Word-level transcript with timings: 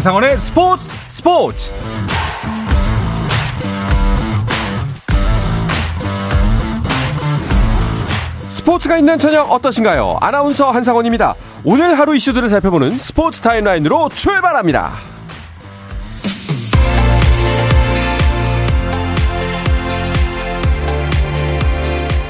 한상원의 0.00 0.38
스포츠 0.38 0.90
스포츠 1.08 1.70
스포츠가 8.46 8.96
있는 8.96 9.18
저녁 9.18 9.52
어떠신가요? 9.52 10.16
아나운서 10.22 10.70
한상원입니다. 10.70 11.34
오늘 11.64 11.98
하루 11.98 12.16
이슈들을 12.16 12.48
살펴보는 12.48 12.96
스포츠 12.96 13.42
타임라인으로 13.42 14.08
출발합니다. 14.08 14.92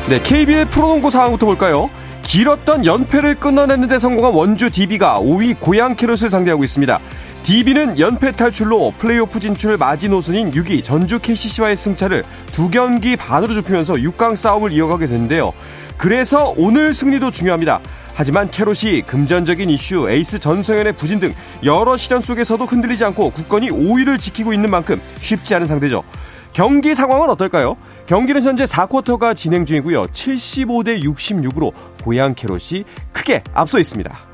네, 0.08 0.20
KBL 0.20 0.64
프로농구 0.70 1.10
상황부터 1.10 1.46
볼까요? 1.46 1.88
길었던 2.22 2.84
연패를 2.84 3.36
끊어냈는데 3.36 4.00
성공한 4.00 4.32
원주 4.32 4.70
DB가 4.70 5.20
5위 5.20 5.58
고양 5.58 5.96
캐롯을 5.96 6.30
상대하고 6.30 6.62
있습니다. 6.62 7.00
DB는 7.42 7.98
연패 7.98 8.32
탈출로 8.32 8.92
플레이오프 8.98 9.40
진출 9.40 9.76
마지노선인 9.76 10.50
6위 10.50 10.84
전주 10.84 11.18
KCC와의 11.18 11.76
승차를 11.76 12.22
두 12.52 12.70
경기 12.70 13.16
반으로 13.16 13.54
좁히면서 13.54 13.94
6강 13.94 14.36
싸움을 14.36 14.72
이어가게 14.72 15.06
됐는데요. 15.06 15.52
그래서 15.96 16.54
오늘 16.56 16.94
승리도 16.94 17.30
중요합니다. 17.30 17.80
하지만 18.14 18.50
캐롯이 18.50 19.02
금전적인 19.02 19.70
이슈, 19.70 20.10
에이스 20.10 20.38
전성현의 20.38 20.94
부진 20.94 21.20
등 21.20 21.34
여러 21.64 21.96
시련 21.96 22.20
속에서도 22.20 22.64
흔들리지 22.64 23.04
않고 23.06 23.30
굳건히 23.30 23.70
5위를 23.70 24.18
지키고 24.18 24.52
있는 24.52 24.70
만큼 24.70 25.00
쉽지 25.18 25.54
않은 25.54 25.66
상대죠. 25.66 26.02
경기 26.52 26.94
상황은 26.94 27.30
어떨까요? 27.30 27.76
경기는 28.06 28.42
현재 28.42 28.64
4쿼터가 28.64 29.34
진행 29.34 29.64
중이고요. 29.64 30.04
75대 30.04 31.02
66으로 31.02 31.72
고양 32.02 32.34
캐롯이 32.34 32.84
크게 33.12 33.42
앞서 33.54 33.78
있습니다. 33.78 34.29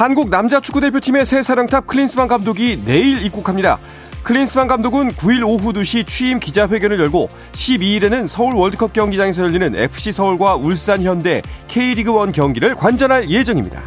한국 0.00 0.30
남자 0.30 0.60
축구대표팀의 0.60 1.26
새 1.26 1.42
사령탑 1.42 1.86
클린스만 1.86 2.26
감독이 2.26 2.82
내일 2.86 3.22
입국합니다. 3.22 3.78
클린스만 4.22 4.66
감독은 4.66 5.08
9일 5.10 5.46
오후 5.46 5.74
2시 5.74 6.06
취임 6.06 6.40
기자회견을 6.40 6.98
열고 6.98 7.28
12일에는 7.52 8.26
서울 8.26 8.54
월드컵 8.54 8.94
경기장에서 8.94 9.42
열리는 9.42 9.76
FC 9.76 10.12
서울과 10.12 10.54
울산 10.54 11.02
현대 11.02 11.42
K리그1 11.68 12.32
경기를 12.32 12.74
관전할 12.76 13.28
예정입니다. 13.28 13.82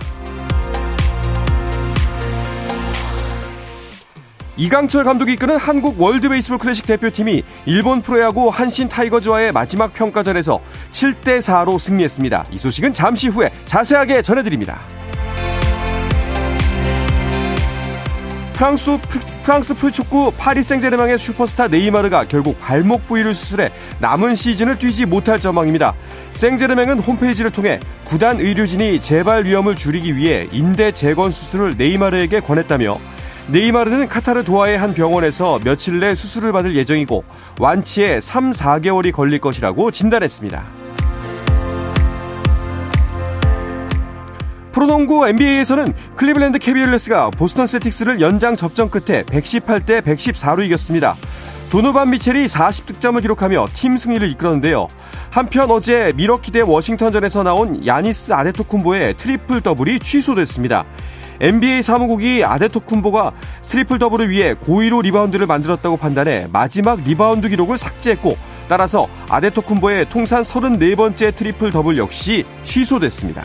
이강철 4.55 5.05
감독이 5.05 5.33
이끄는 5.33 5.57
한국 5.57 5.99
월드베이스볼 5.99 6.59
클래식 6.59 6.85
대표팀이 6.85 7.41
일본 7.65 8.03
프로야구 8.03 8.49
한신 8.49 8.87
타이거즈와의 8.87 9.51
마지막 9.51 9.91
평가전에서 9.95 10.59
7대4로 10.91 11.79
승리했습니다. 11.79 12.45
이 12.51 12.57
소식은 12.59 12.93
잠시 12.93 13.29
후에 13.29 13.51
자세하게 13.65 14.21
전해드립니다. 14.21 14.79
프랑스, 18.53 18.97
프랑스 19.41 19.73
프로축구 19.73 20.33
파리 20.37 20.63
생제르맹의 20.63 21.17
슈퍼스타 21.17 21.67
네이마르가 21.67 22.25
결국 22.25 22.59
발목 22.59 23.07
부위를 23.07 23.33
수술해 23.33 23.71
남은 23.99 24.35
시즌을 24.35 24.77
뛰지 24.77 25.05
못할 25.05 25.39
전망입니다. 25.39 25.93
생제르맹은 26.33 26.99
홈페이지를 26.99 27.51
통해 27.51 27.79
구단 28.03 28.39
의료진이 28.39 29.01
재발 29.01 29.45
위험을 29.45 29.75
줄이기 29.75 30.15
위해 30.15 30.47
인대 30.51 30.91
재건 30.91 31.31
수술을 31.31 31.73
네이마르에게 31.77 32.39
권했다며 32.41 32.99
네이마르는 33.47 34.07
카타르 34.07 34.43
도하의 34.43 34.77
한 34.77 34.93
병원에서 34.93 35.59
며칠 35.63 35.99
내 35.99 36.15
수술을 36.15 36.51
받을 36.51 36.75
예정이고 36.75 37.23
완치에 37.59 38.21
3, 38.21 38.51
4개월이 38.51 39.11
걸릴 39.11 39.39
것이라고 39.39 39.91
진단했습니다. 39.91 40.82
프로농구 44.73 45.27
NBA에서는 45.27 45.93
클리블랜드 46.15 46.57
캐벌리어스가 46.57 47.29
보스턴 47.29 47.67
셀틱스를 47.67 48.19
연장 48.21 48.55
접전 48.55 48.89
끝에 48.89 49.23
118대 49.23 50.01
114로 50.01 50.65
이겼습니다. 50.65 51.15
도노반 51.69 52.09
미첼이 52.09 52.45
40득점을 52.45 53.21
기록하며 53.21 53.67
팀 53.73 53.97
승리를 53.97 54.29
이끌었는데요. 54.31 54.87
한편 55.29 55.69
어제 55.71 56.11
밀워키 56.15 56.51
대 56.51 56.61
워싱턴전에서 56.61 57.43
나온 57.43 57.85
야니스 57.85 58.31
아데토쿤보의 58.33 59.17
트리플 59.17 59.61
더블이 59.61 59.99
취소됐습니다. 59.99 60.85
NBA 61.39 61.81
사무국이 61.81 62.43
아데토쿤보가 62.43 63.31
트리플 63.67 63.99
더블을 63.99 64.29
위해 64.29 64.53
고의로 64.53 65.01
리바운드를 65.01 65.45
만들었다고 65.45 65.97
판단해 65.97 66.47
마지막 66.51 66.99
리바운드 67.03 67.49
기록을 67.49 67.77
삭제했고 67.77 68.37
따라서 68.67 69.07
아데토쿤보의 69.29 70.09
통산 70.09 70.41
34번째 70.41 71.35
트리플 71.35 71.71
더블 71.71 71.97
역시 71.97 72.43
취소됐습니다. 72.63 73.43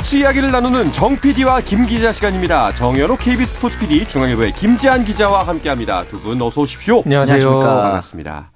스포츠 0.00 0.16
이야기를 0.16 0.50
나누는 0.50 0.92
정 0.92 1.14
PD와 1.20 1.60
김 1.60 1.84
기자 1.84 2.10
시간입니다. 2.10 2.72
정현호 2.72 3.16
KBS 3.16 3.54
스포츠 3.54 3.78
PD, 3.78 4.08
중앙일보의 4.08 4.52
김지한 4.52 5.04
기자와 5.04 5.46
함께합니다. 5.46 6.04
두 6.04 6.18
분 6.20 6.40
어서 6.40 6.62
오십시오. 6.62 7.02
안녕하세요. 7.04 7.60
반갑습니다. 7.60 8.50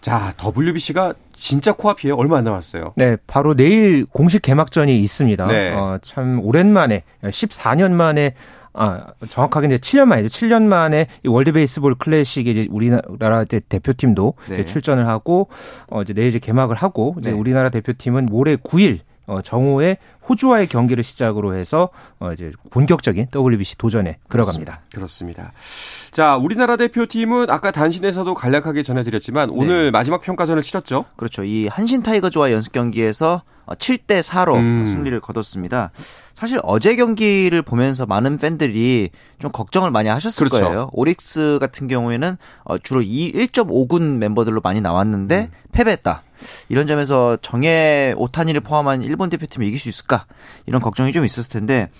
자, 0.00 0.32
WBC가 0.42 1.12
진짜 1.34 1.72
코앞이에요. 1.74 2.14
얼마 2.16 2.38
안 2.38 2.44
남았어요. 2.44 2.94
네, 2.96 3.16
바로 3.26 3.54
내일 3.54 4.06
공식 4.06 4.40
개막전이 4.40 4.98
있습니다. 5.00 5.46
네. 5.48 5.74
어, 5.74 5.98
참 6.00 6.40
오랜만에 6.42 7.02
14년 7.24 7.90
만에 7.92 8.32
아, 8.72 9.08
정확하게 9.28 9.66
이제 9.66 9.76
7년 9.76 10.06
만이죠. 10.06 10.28
7년 10.28 10.62
만에 10.62 11.08
이 11.24 11.28
월드 11.28 11.52
베이스볼 11.52 11.96
클래식에 11.96 12.50
이제 12.50 12.66
우리나라 12.70 13.44
대표팀도 13.44 14.34
네. 14.48 14.54
이제 14.54 14.64
출전을 14.64 15.06
하고 15.08 15.48
어 15.88 16.00
이제 16.02 16.14
내일 16.14 16.28
이제 16.28 16.38
개막을 16.38 16.74
하고 16.76 17.16
이제 17.18 17.32
네. 17.32 17.36
우리나라 17.36 17.68
대표팀은 17.68 18.26
모레 18.26 18.56
9일 18.56 19.00
어, 19.30 19.40
정오에 19.40 19.96
호주와의 20.28 20.66
경기를 20.66 21.04
시작으로 21.04 21.54
해서 21.54 21.90
어, 22.18 22.32
이제 22.32 22.50
본격적인 22.70 23.28
WBC 23.34 23.78
도전에 23.78 24.18
들어갑니다. 24.28 24.82
그렇습니다. 24.92 25.52
자, 26.10 26.36
우리나라 26.36 26.76
대표팀은 26.76 27.48
아까 27.48 27.70
단신에서도 27.70 28.34
간략하게 28.34 28.82
전해드렸지만 28.82 29.50
네. 29.50 29.54
오늘 29.56 29.90
마지막 29.92 30.20
평가전을 30.20 30.62
치렀죠. 30.62 31.04
그렇죠. 31.16 31.44
이 31.44 31.68
한신 31.68 32.02
타이거즈와 32.02 32.50
연습 32.50 32.72
경기에서 32.72 33.42
7대 33.68 34.18
어, 34.18 34.20
4로 34.20 34.56
음. 34.56 34.84
승리를 34.84 35.20
거뒀습니다. 35.20 35.92
사실 36.34 36.58
어제 36.64 36.96
경기를 36.96 37.62
보면서 37.62 38.04
많은 38.06 38.36
팬들이 38.38 39.10
좀 39.38 39.52
걱정을 39.52 39.92
많이 39.92 40.08
하셨을 40.08 40.48
그렇죠. 40.48 40.64
거예요. 40.64 40.90
오릭스 40.92 41.58
같은 41.60 41.86
경우에는 41.86 42.36
어, 42.64 42.78
주로 42.78 43.00
1.5군 43.00 44.16
멤버들로 44.18 44.60
많이 44.60 44.80
나왔는데 44.80 45.50
음. 45.52 45.58
패배했다. 45.70 46.24
이런 46.68 46.86
점에서 46.86 47.36
정예 47.42 48.14
오타니를 48.16 48.60
포함한 48.60 49.02
일본 49.02 49.30
대표팀이 49.30 49.66
이길 49.66 49.78
수 49.78 49.88
있을까? 49.88 50.26
이런 50.66 50.80
걱정이 50.80 51.12
좀 51.12 51.24
있었을 51.24 51.50
텐데 51.50 51.90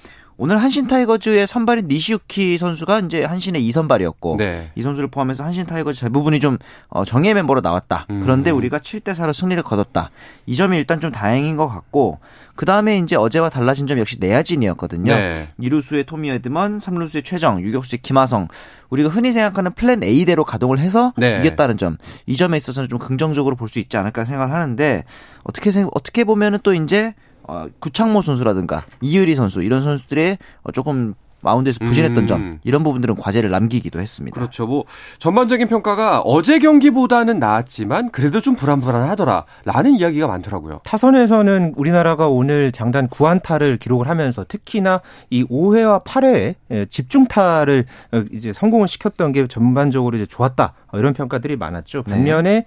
오늘 0.42 0.56
한신 0.62 0.86
타이거즈의 0.86 1.46
선발인 1.46 1.86
니시 1.88 2.22
유키 2.22 2.56
선수가 2.56 3.00
이제 3.00 3.24
한신의 3.24 3.62
2선발이었고 3.68 4.38
네. 4.38 4.70
이 4.74 4.80
선수를 4.80 5.10
포함해서 5.10 5.44
한신 5.44 5.66
타이거즈 5.66 6.00
대부분이 6.00 6.40
좀 6.40 6.56
어, 6.88 7.04
정예 7.04 7.34
멤버로 7.34 7.60
나왔다. 7.60 8.06
음. 8.08 8.20
그런데 8.22 8.50
우리가 8.50 8.78
7대 8.78 9.10
4로 9.12 9.34
승리를 9.34 9.62
거뒀다. 9.62 10.10
이 10.46 10.56
점이 10.56 10.78
일단 10.78 10.98
좀 10.98 11.12
다행인 11.12 11.58
것 11.58 11.68
같고 11.68 12.20
그 12.54 12.64
다음에 12.64 12.96
이제 12.96 13.16
어제와 13.16 13.50
달라진 13.50 13.86
점 13.86 13.98
역시 13.98 14.16
내야진이었거든요. 14.18 15.12
네. 15.14 15.48
2루수의 15.60 16.06
토미 16.06 16.30
에드먼, 16.30 16.78
3루수의 16.78 17.22
최정, 17.22 17.60
유격수의 17.60 17.98
김하성. 18.00 18.48
우리가 18.88 19.10
흔히 19.10 19.32
생각하는 19.32 19.74
플랜 19.74 20.02
A대로 20.02 20.44
가동을 20.44 20.78
해서 20.78 21.12
네. 21.18 21.38
이겼다는 21.40 21.76
점. 21.76 21.98
이 22.24 22.34
점에 22.36 22.56
있어서는 22.56 22.88
좀 22.88 22.98
긍정적으로 22.98 23.56
볼 23.56 23.68
수 23.68 23.78
있지 23.78 23.98
않을까 23.98 24.24
생각을 24.24 24.54
하는데 24.54 25.04
어떻게 25.44 25.70
생각, 25.70 25.90
어떻게 25.94 26.24
보면은 26.24 26.60
또 26.62 26.72
이제 26.72 27.14
어, 27.50 27.66
구창모 27.80 28.22
선수라든가 28.22 28.84
이유리 29.00 29.34
선수 29.34 29.60
이런 29.60 29.82
선수들의 29.82 30.38
어, 30.62 30.70
조금 30.70 31.14
마운드에서 31.42 31.84
부진했던 31.84 32.24
음. 32.24 32.26
점 32.26 32.52
이런 32.64 32.84
부분들은 32.84 33.16
과제를 33.16 33.50
남기기도 33.50 34.00
했습니다. 34.00 34.34
그렇죠. 34.38 34.66
뭐 34.66 34.84
전반적인 35.18 35.66
평가가 35.68 36.20
어제 36.20 36.58
경기보다는 36.58 37.38
나았지만 37.38 38.10
그래도 38.10 38.40
좀 38.40 38.54
불안불안하더라라는 38.56 39.94
이야기가 39.98 40.26
많더라고요. 40.26 40.80
타선에서는 40.84 41.74
우리나라가 41.76 42.28
오늘 42.28 42.72
장단 42.72 43.08
9안타를 43.08 43.80
기록을 43.80 44.08
하면서 44.08 44.44
특히나 44.46 45.00
이 45.30 45.44
5회와 45.44 46.04
8회에 46.04 46.54
예, 46.70 46.86
집중타를 46.86 47.86
어, 48.12 48.24
이제 48.32 48.52
성공을 48.52 48.86
시켰던 48.86 49.32
게 49.32 49.46
전반적으로 49.46 50.16
이제 50.16 50.26
좋았다 50.26 50.74
이런 50.92 51.14
평가들이 51.14 51.56
많았죠. 51.56 52.04
네. 52.06 52.14
반면에 52.14 52.50
네. 52.50 52.66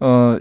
어 0.00 0.38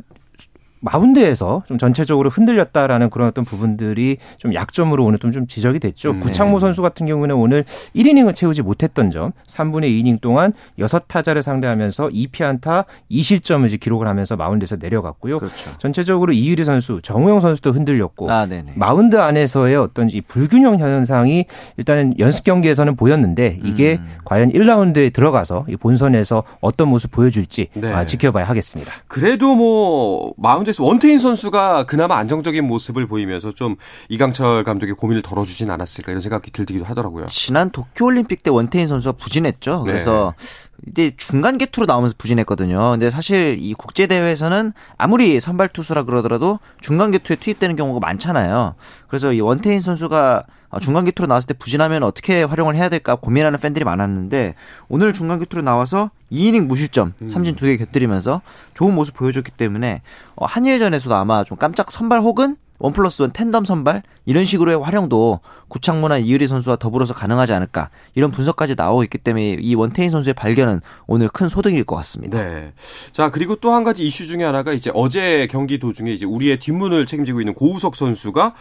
마운드에서 0.83 1.63
좀 1.65 1.77
전체적으로 1.77 2.29
흔들렸다라는 2.29 3.09
그런 3.09 3.29
어떤 3.29 3.45
부분들이 3.45 4.17
좀 4.37 4.53
약점으로 4.53 5.05
오늘 5.05 5.17
좀, 5.17 5.47
지적이 5.47 5.79
됐죠. 5.79 6.11
음, 6.11 6.15
네. 6.15 6.19
구창모 6.21 6.59
선수 6.59 6.81
같은 6.81 7.05
경우는 7.05 7.35
오늘 7.35 7.63
1이닝을 7.95 8.35
채우지 8.35 8.61
못했던 8.61 9.09
점, 9.09 9.31
3분의 9.47 9.85
2이닝 9.85 10.19
동안 10.19 10.53
6타자를 10.77 11.41
상대하면서 11.41 12.09
2피안타 12.09 12.85
2실점을 13.09 13.65
이제 13.65 13.77
기록을 13.77 14.07
하면서 14.07 14.35
마운드에서 14.35 14.75
내려갔고요. 14.75 15.39
그렇죠. 15.39 15.77
전체적으로 15.77 16.33
이유리 16.33 16.65
선수, 16.65 16.99
정우영 17.01 17.39
선수도 17.39 17.71
흔들렸고 17.71 18.29
아, 18.29 18.45
마운드 18.75 19.15
안에서의 19.17 19.77
어떤 19.77 20.09
이 20.09 20.19
불균형 20.19 20.79
현상이 20.79 21.45
일단은 21.77 22.19
연습 22.19 22.43
경기에서는 22.43 22.97
보였는데 22.97 23.59
이게 23.63 23.99
음. 24.01 24.17
과연 24.25 24.51
1라운드에 24.51 25.13
들어가서 25.13 25.65
이 25.69 25.77
본선에서 25.77 26.43
어떤 26.59 26.89
모습 26.89 27.11
보여줄지 27.11 27.69
네. 27.75 27.93
아, 27.93 28.03
지켜봐야 28.05 28.45
하겠습니다. 28.45 28.91
그래도 29.07 29.55
뭐 29.55 30.33
마운드 30.37 30.72
그래서 30.73 30.85
원태인 30.85 31.19
선수가 31.19 31.83
그나마 31.83 32.17
안정적인 32.17 32.65
모습을 32.65 33.05
보이면서 33.05 33.51
좀 33.51 33.75
이강철 34.09 34.63
감독의 34.63 34.95
고민을 34.95 35.21
덜어주진 35.21 35.69
않았을까 35.69 36.11
이런 36.11 36.19
생각이 36.19 36.49
들기도 36.49 36.83
하더라고요. 36.83 37.27
지난 37.27 37.69
도쿄올림픽 37.69 38.41
때 38.41 38.49
원태인 38.49 38.87
선수가 38.87 39.17
부진했죠. 39.17 39.83
그래서 39.83 40.33
네. 40.39 40.72
이제 40.89 41.11
중간 41.17 41.57
계투로 41.57 41.85
나오면서 41.85 42.15
부진했거든요. 42.17 42.91
근데 42.91 43.09
사실 43.09 43.57
이 43.59 43.73
국제 43.73 44.07
대회에서는 44.07 44.73
아무리 44.97 45.39
선발 45.39 45.69
투수라 45.69 46.03
그러더라도 46.03 46.59
중간 46.81 47.11
계투에 47.11 47.37
투입되는 47.37 47.75
경우가 47.75 47.99
많잖아요. 47.99 48.75
그래서 49.07 49.33
이 49.33 49.39
원태인 49.39 49.81
선수가 49.81 50.43
중간 50.81 51.05
개투로 51.05 51.27
나왔을 51.27 51.47
때 51.47 51.53
부진하면 51.53 52.03
어떻게 52.03 52.43
활용을 52.43 52.75
해야 52.75 52.89
될까 52.89 53.15
고민하는 53.15 53.59
팬들이 53.59 53.85
많았는데 53.85 54.55
오늘 54.89 55.13
중간 55.13 55.39
개투로 55.39 55.61
나와서 55.61 56.09
2이닝 56.31 56.65
무실점, 56.65 57.13
음. 57.21 57.29
삼진 57.29 57.55
두개 57.55 57.77
곁들이면서 57.77 58.41
좋은 58.73 58.95
모습 58.95 59.15
보여줬기 59.15 59.51
때문에 59.51 60.01
어, 60.35 60.45
한일전에서도 60.45 61.15
아마 61.15 61.43
좀 61.43 61.57
깜짝 61.57 61.91
선발 61.91 62.21
혹은 62.21 62.57
원 62.83 62.91
플러스 62.91 63.21
원 63.21 63.31
텐덤 63.31 63.63
선발 63.63 64.03
이런 64.25 64.43
식으로의 64.43 64.77
활용도 64.77 65.39
구창모나 65.69 66.17
이유리 66.17 66.47
선수와 66.47 66.75
더불어서 66.75 67.13
가능하지 67.13 67.53
않을까 67.53 67.89
이런 68.13 68.29
분석까지 68.29 68.75
나오고 68.75 69.03
있기 69.05 69.19
때문에 69.19 69.57
이 69.61 69.73
원태인 69.73 70.09
선수의 70.09 70.33
발견은 70.33 70.81
오늘 71.07 71.29
큰 71.29 71.47
소득일 71.47 71.85
것 71.85 71.95
같습니다. 71.95 72.37
네. 72.37 72.73
자 73.13 73.31
그리고 73.31 73.55
또 73.55 73.71
한 73.73 73.85
가지 73.85 74.05
이슈 74.05 74.27
중에 74.27 74.43
하나가 74.43 74.73
이제 74.73 74.91
어제 74.93 75.47
경기 75.49 75.79
도중에 75.79 76.11
이제 76.11 76.25
우리의 76.25 76.59
뒷문을 76.59 77.05
책임지고 77.05 77.39
있는 77.39 77.53
고우석 77.53 77.95
선수가 77.95 78.53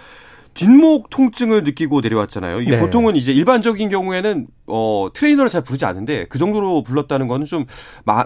뒷목 0.55 1.11
통증을 1.11 1.65
느끼고 1.65 2.01
내려왔잖아요. 2.01 2.61
이게 2.61 2.73
네. 2.73 2.79
보통은 2.81 3.17
이제 3.17 3.33
일반적인 3.33 3.89
경우에는 3.89 4.47
어, 4.67 5.09
트레이너를 5.13 5.51
잘 5.51 5.63
부르지 5.63 5.85
않는데 5.85 6.27
그 6.29 6.39
정도로 6.39 6.83
불렀다는 6.83 7.29
거는 7.29 7.47
좀 7.47 7.67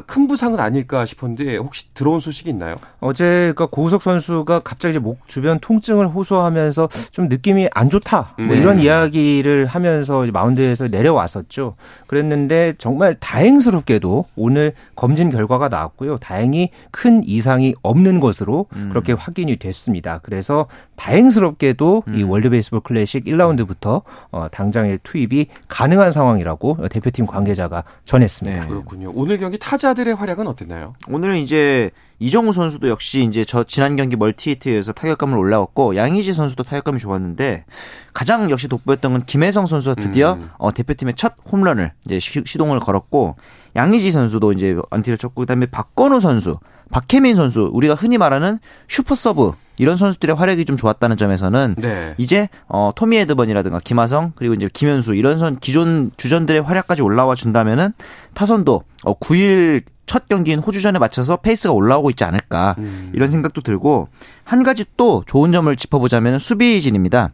큰 0.07 0.27
부상은 0.27 0.61
아닐까 0.61 1.07
싶었는데 1.07 1.57
혹시 1.57 1.93
들어온 1.95 2.21
소식이 2.21 2.51
있나요? 2.51 2.77
어제 3.01 3.25
그러니까 3.25 3.67
고우석 3.67 4.03
선수가 4.03 4.61
갑자기 4.61 4.93
이제 4.93 4.99
목 4.99 5.29
주변 5.29 5.59
통증을 5.61 6.09
호소하면서 6.09 6.89
좀 7.11 7.29
느낌이 7.29 7.69
안 7.73 7.91
좋다 7.91 8.35
뭐 8.39 8.47
음. 8.47 8.53
이런 8.53 8.81
이야기를 8.81 9.67
하면서 9.67 10.25
마운드에서 10.33 10.89
내려왔었죠. 10.89 11.77
그랬는데 12.07 12.75
정말 12.79 13.17
다행스럽게도 13.21 14.25
오늘 14.37 14.73
검진 14.95 15.31
결과가 15.31 15.69
나왔고요. 15.69 16.19
다행히 16.19 16.71
큰 16.91 17.23
이상이 17.25 17.75
없는 17.83 18.21
것으로 18.21 18.67
음. 18.75 18.89
그렇게 18.89 19.13
확인이 19.13 19.57
됐습니다. 19.57 20.21
그래서 20.23 20.67
다행스럽게도 20.97 22.05
음. 22.09 22.16
이 22.17 22.23
월드 22.23 22.51
베이스볼 22.51 22.81
클래식 22.81 23.25
1라운드부터 23.25 24.03
어, 24.31 24.49
당장의 24.51 25.01
투입이 25.03 25.47
가능한 25.69 26.13
상황. 26.13 26.27
상황이라고 26.27 26.89
대표팀 26.89 27.27
관계자가 27.27 27.85
전했습니다. 28.05 28.61
네. 28.63 28.69
그렇군요. 28.69 29.13
오늘 29.15 29.39
경기 29.39 29.59
타자들의 29.59 30.15
활약은 30.15 30.47
어땠나요? 30.47 30.95
오늘은 31.09 31.37
이제 31.39 31.91
이정후 32.19 32.53
선수도 32.53 32.89
역시 32.89 33.25
이제 33.25 33.45
저 33.45 33.65
지난 33.65 33.97
경기 33.97 34.17
멀티히트에서 34.17 34.93
타격감을 34.93 35.37
올라왔고 35.37 35.97
양의지 35.97 36.33
선수도 36.33 36.63
타격감이 36.63 36.99
좋았는데 36.99 37.65
가장 38.13 38.51
역시 38.51 38.69
돋보였던 38.69 39.13
건 39.13 39.25
김혜성 39.25 39.67
선수가 39.67 39.97
드디어 39.97 40.35
음. 40.35 40.51
어, 40.59 40.73
대표팀의 40.73 41.15
첫 41.15 41.35
홈런을 41.51 41.93
이제 42.07 42.19
시, 42.19 42.43
동을 42.59 42.81
걸었고 42.81 43.37
양의지 43.77 44.11
선수도 44.11 44.53
이제 44.53 44.77
안타를 44.91 45.19
쳤고 45.19 45.43
그다음에 45.43 45.67
박건우 45.67 46.21
선수, 46.21 46.59
박해민 46.91 47.37
선수 47.37 47.71
우리가 47.73 47.95
흔히 47.95 48.19
말하는 48.19 48.59
슈퍼 48.89 49.15
서브 49.15 49.53
이런 49.79 49.97
선수들의 49.97 50.37
활약이 50.37 50.65
좀 50.65 50.77
좋았다는 50.77 51.17
점에서는 51.17 51.75
네. 51.79 52.15
이제 52.19 52.49
어 52.69 52.93
토미 52.95 53.19
에드먼이라든가 53.19 53.81
김하성 53.81 54.33
그리고 54.37 54.55
이제 54.55 54.69
김현수 54.73 55.15
이런 55.15 55.39
선 55.39 55.59
기존 55.59 56.11
주전들의 56.17 56.63
활약까지 56.63 57.03
올라와 57.03 57.35
준다면은 57.35 57.93
타선도 58.35 58.83
어 59.05 59.15
9일 59.19 59.85
첫 60.07 60.29
경기인 60.29 60.61
호주전에 60.61 60.99
맞춰서 60.99 61.37
페이스가 61.37 61.75
올라오고 61.75 62.11
있지 62.11 62.25
않을까 62.25 62.77
음. 62.79 63.11
이런 63.13 63.29
생각도 63.29 63.61
들고 63.61 64.09
한 64.45 64.63
가지 64.63 64.85
또 64.97 65.25
좋은 65.27 65.53
점을 65.53 65.75
짚어보자면 65.75 66.39
수비진입니다. 66.39 67.33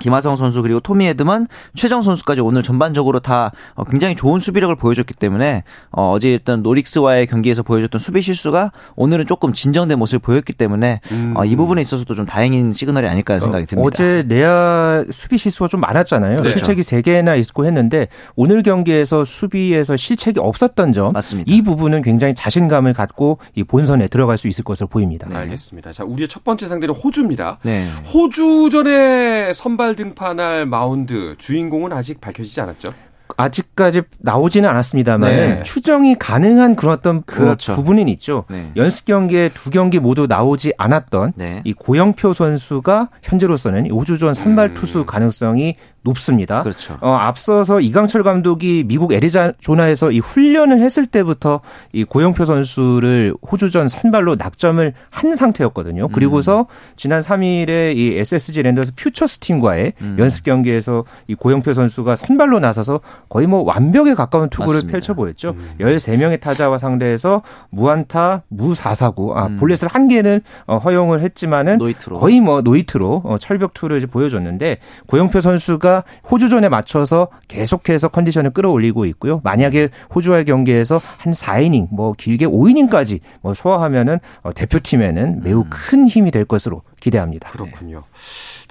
김하성 0.00 0.36
선수 0.36 0.62
그리고 0.62 0.80
토미 0.80 1.06
에드먼 1.08 1.46
최정 1.76 2.02
선수까지 2.02 2.40
오늘 2.40 2.62
전반적으로 2.62 3.20
다 3.20 3.52
어, 3.74 3.84
굉장히 3.84 4.14
좋은 4.14 4.40
수비력을 4.40 4.74
보여줬기 4.74 5.14
때문에 5.14 5.62
어, 5.92 6.10
어제 6.10 6.30
일단 6.30 6.62
오릭스와의 6.62 7.26
경기에서 7.26 7.62
보여줬던 7.62 7.98
수비 8.00 8.20
실수가 8.20 8.72
오늘은 8.96 9.26
조금 9.26 9.52
진정된 9.52 9.98
모습을 9.98 10.18
보였기 10.18 10.52
때문에 10.54 11.00
음. 11.12 11.34
이 11.46 11.56
부분에 11.56 11.80
있어서도 11.82 12.14
좀 12.14 12.26
다행인 12.26 12.72
시그널이 12.72 13.06
아닐까 13.06 13.38
생각이 13.38 13.66
듭니다. 13.66 13.86
어제 13.86 14.24
내야 14.26 15.04
수비 15.10 15.38
실수가 15.38 15.68
좀 15.68 15.80
많았잖아요. 15.80 16.36
네. 16.36 16.48
실책이 16.50 16.82
3개나 16.82 17.38
있고 17.40 17.64
했는데 17.64 18.08
오늘 18.34 18.62
경기에서 18.62 19.24
수비에서 19.24 19.96
실책이 19.96 20.40
없었던 20.40 20.92
점 20.92 21.12
맞습니다. 21.12 21.52
이 21.52 21.62
부분은 21.62 22.02
굉장히 22.02 22.34
자신감을 22.34 22.94
갖고 22.94 23.38
이 23.54 23.62
본선에 23.62 24.08
들어갈 24.08 24.38
수 24.38 24.48
있을 24.48 24.64
것으로 24.64 24.88
보입니다. 24.88 25.28
네. 25.28 25.36
알겠습니다. 25.36 25.92
자, 25.92 26.04
우리의 26.04 26.28
첫 26.28 26.42
번째 26.44 26.66
상대는 26.66 26.94
호주입니다. 26.94 27.58
네. 27.62 27.86
호주전에 28.12 29.52
선발 29.52 29.83
선발 29.84 29.96
등판할 29.96 30.64
마운드 30.64 31.34
주인공은 31.36 31.92
아직 31.92 32.20
밝혀지지 32.20 32.58
않았죠. 32.62 32.94
아직까지 33.36 34.02
나오지는 34.18 34.68
않았습니다만 34.68 35.30
네. 35.30 35.62
추정이 35.62 36.16
가능한 36.18 36.76
그런 36.76 36.94
어떤 36.94 37.22
그렇죠. 37.22 37.74
부분은 37.74 38.08
있죠. 38.08 38.44
네. 38.48 38.70
연습 38.76 39.04
경기에 39.04 39.50
두 39.52 39.70
경기 39.70 39.98
모두 39.98 40.26
나오지 40.26 40.74
않았던 40.78 41.34
네. 41.36 41.60
이 41.64 41.72
고영표 41.72 42.32
선수가 42.32 43.10
현재로서는 43.22 43.90
우주전 43.90 44.34
선발 44.34 44.68
음. 44.70 44.74
투수 44.74 45.04
가능성이 45.04 45.76
높습니다. 46.04 46.62
그렇죠. 46.62 46.98
어, 47.00 47.12
앞서서 47.12 47.80
이강철 47.80 48.22
감독이 48.22 48.84
미국 48.86 49.12
애리조나에서 49.12 50.12
이 50.12 50.18
훈련을 50.18 50.80
했을 50.80 51.06
때부터 51.06 51.60
이 51.92 52.04
고영표 52.04 52.44
선수를 52.44 53.34
호주전 53.50 53.88
선발로 53.88 54.36
낙점을 54.36 54.92
한 55.10 55.34
상태였거든요. 55.34 56.08
그리고서 56.08 56.60
음. 56.60 56.64
지난 56.94 57.22
3일에 57.22 57.96
이 57.96 58.18
SSG 58.18 58.62
랜더스 58.62 58.94
퓨처스 58.96 59.38
팀과의 59.38 59.94
음. 60.02 60.16
연습 60.18 60.44
경기에서 60.44 61.04
이 61.26 61.34
고영표 61.34 61.72
선수가 61.72 62.16
선발로 62.16 62.60
나서서 62.60 63.00
거의 63.30 63.46
뭐 63.46 63.62
완벽에 63.62 64.14
가까운 64.14 64.50
투구를 64.50 64.74
맞습니다. 64.74 64.92
펼쳐 64.92 65.14
보였죠. 65.14 65.54
음. 65.56 65.74
13명의 65.80 66.38
타자와 66.40 66.76
상대해서 66.76 67.42
무안타, 67.70 68.42
무사사구, 68.48 69.36
아, 69.36 69.46
음. 69.46 69.56
볼넷을 69.56 69.88
한 69.88 70.08
개는 70.08 70.42
어, 70.66 70.76
허용을 70.78 71.22
했지만은 71.22 71.78
노히트로. 71.78 72.18
거의 72.20 72.40
뭐 72.40 72.60
노히트로 72.60 73.22
어, 73.24 73.38
철벽 73.38 73.72
투를 73.72 74.04
보여줬는데 74.06 74.78
고영표 75.06 75.40
선수가 75.40 75.93
호주전에 76.30 76.68
맞춰서 76.68 77.28
계속해서 77.48 78.08
컨디션을 78.08 78.50
끌어올리고 78.50 79.04
있고요. 79.06 79.40
만약에 79.44 79.90
호주와의 80.14 80.46
경기에서 80.46 81.00
한 81.18 81.32
4이닝, 81.32 81.88
뭐 81.90 82.12
길게 82.12 82.46
5이닝까지 82.46 83.20
뭐 83.42 83.54
소화하면은 83.54 84.18
어, 84.42 84.52
대표팀에는 84.52 85.42
매우 85.42 85.60
음. 85.60 85.70
큰 85.70 86.08
힘이 86.08 86.30
될 86.30 86.44
것으로 86.44 86.82
기대합니다. 87.00 87.50
그렇군요. 87.50 88.02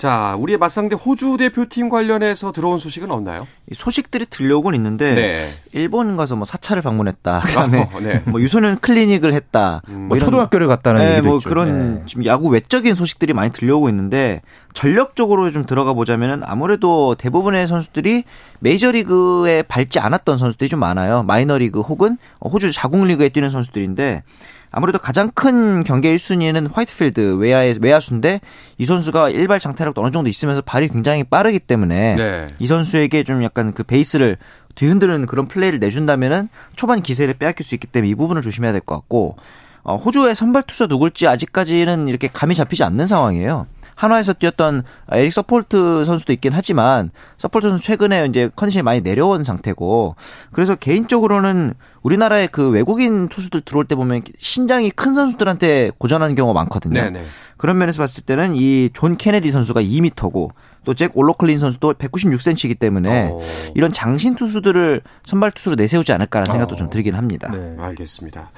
자, 0.04 0.36
우리의 0.38 0.58
맞상대 0.58 0.98
호주 0.98 1.38
대표팀 1.38 1.88
관련해서 1.88 2.52
들어온 2.52 2.78
소식은 2.78 3.10
없나요? 3.10 3.48
소식들이 3.72 4.26
들려오곤 4.26 4.76
있는데 4.76 5.16
네. 5.16 5.34
일본 5.72 6.18
가서 6.18 6.36
뭐 6.36 6.44
사찰을 6.44 6.82
방문했다. 6.82 7.40
그다음에 7.40 7.90
어, 7.90 8.00
네. 8.02 8.22
뭐 8.26 8.42
유소년 8.42 8.80
클리닉을 8.80 9.34
했다. 9.34 9.82
음, 9.88 9.94
뭐, 9.94 10.08
뭐 10.08 10.18
초등학교를 10.18 10.68
갔다는 10.68 11.00
네, 11.00 11.12
얘기도 11.14 11.28
뭐 11.30 11.38
있죠. 11.38 11.48
그런 11.48 12.00
네. 12.00 12.02
지금 12.06 12.26
야구 12.26 12.50
외적인 12.50 12.96
소식들이 12.96 13.32
많이 13.32 13.50
들려오고 13.52 13.88
있는데 13.88 14.42
전력적으로 14.74 15.50
좀 15.52 15.66
들어가 15.66 15.94
보자면은 15.94 16.42
아무래도 16.44 17.16
대부분의 17.16 17.66
선수들이 17.68 18.26
메이저리그에 18.60 19.62
밟지 19.62 20.00
않았던 20.00 20.38
선수들이 20.38 20.70
좀 20.70 20.82
많아요. 20.82 21.24
마이너리그 21.24 21.80
혹은 21.80 22.18
호주 22.42 22.74
자국리그에 22.74 23.30
뛰는 23.30 23.50
선수들인데 23.50 24.24
아무래도 24.76 24.98
가장 24.98 25.30
큰 25.34 25.84
경기 25.84 26.14
1순위는 26.14 26.74
화이트필드 26.74 27.36
외야의 27.38 27.78
외야수인데 27.80 28.42
이 28.80 28.86
선수가 28.86 29.30
일발 29.30 29.60
장타력도 29.60 30.02
어느 30.02 30.12
정도 30.12 30.30
있으면서 30.30 30.62
발이 30.62 30.88
굉장히 30.90 31.24
빠르기 31.24 31.60
때문에 31.60 32.16
네. 32.16 32.48
이 32.58 32.66
선수에게 32.66 33.24
좀 33.24 33.44
약간 33.44 33.72
그 33.74 33.84
베이스를 33.84 34.38
뒤흔드는 34.74 35.28
그런 35.28 35.48
플레이를 35.48 35.78
내준다면은 35.80 36.50
초반 36.76 37.04
기세를 37.04 37.36
빼앗길 37.36 37.64
수 37.64 37.76
있기 37.76 37.86
때문에 37.88 38.10
이 38.10 38.16
부분을 38.16 38.42
조심해야 38.42 38.72
될 38.72 38.82
것 38.82 38.96
같고 38.96 39.38
어, 39.84 39.96
호주의 39.96 40.34
선발 40.34 40.64
투수 40.64 40.88
누굴지 40.88 41.28
아직까지는 41.28 42.08
이렇게 42.08 42.28
감이 42.28 42.56
잡히지 42.56 42.84
않는 42.84 43.06
상황이에요. 43.06 43.68
한화에서 43.96 44.34
뛰었던 44.34 44.82
워윅 45.12 45.32
서폴드 45.32 46.04
선수도 46.06 46.34
있긴 46.34 46.52
하지만 46.54 47.12
서폴드 47.38 47.70
선수 47.70 47.84
최근에 47.84 48.26
이제 48.26 48.50
컨디션이 48.56 48.82
많이 48.82 49.02
내려온 49.02 49.44
상태고 49.44 50.16
그래서 50.52 50.74
개인적으로는 50.74 51.76
우리나라의 52.04 52.50
그 52.50 52.70
외국인 52.70 53.28
투수들 53.30 53.62
들어올 53.62 53.86
때 53.86 53.96
보면 53.96 54.22
신장이 54.38 54.92
큰 54.92 55.14
선수들한테 55.14 55.92
고전하는 55.98 56.36
경우가 56.36 56.58
많거든요. 56.60 57.02
네네. 57.02 57.22
그런 57.58 57.78
면에서 57.78 58.02
봤을 58.02 58.24
때는 58.24 58.56
이 58.56 58.90
존 58.94 59.16
케네디 59.18 59.50
선수가 59.52 59.82
2미터고 59.82 60.50
또 60.86 60.94
잭 60.94 61.12
올로클린 61.18 61.60
선수도 61.60 61.94
196cm이기 61.94 62.78
때문에 62.78 63.30
어. 63.32 63.40
이런 63.74 63.94
장신 63.94 64.36
투수들을 64.36 65.00
선발 65.26 65.52
투수로 65.52 65.76
내세우지 65.78 66.12
않을까라는 66.12 66.52
생각도 66.52 66.76
어. 66.76 66.78
좀 66.78 66.90
들긴 66.90 67.16
합니다. 67.16 67.50
네. 67.54 67.78
알겠습니다. 67.80 68.52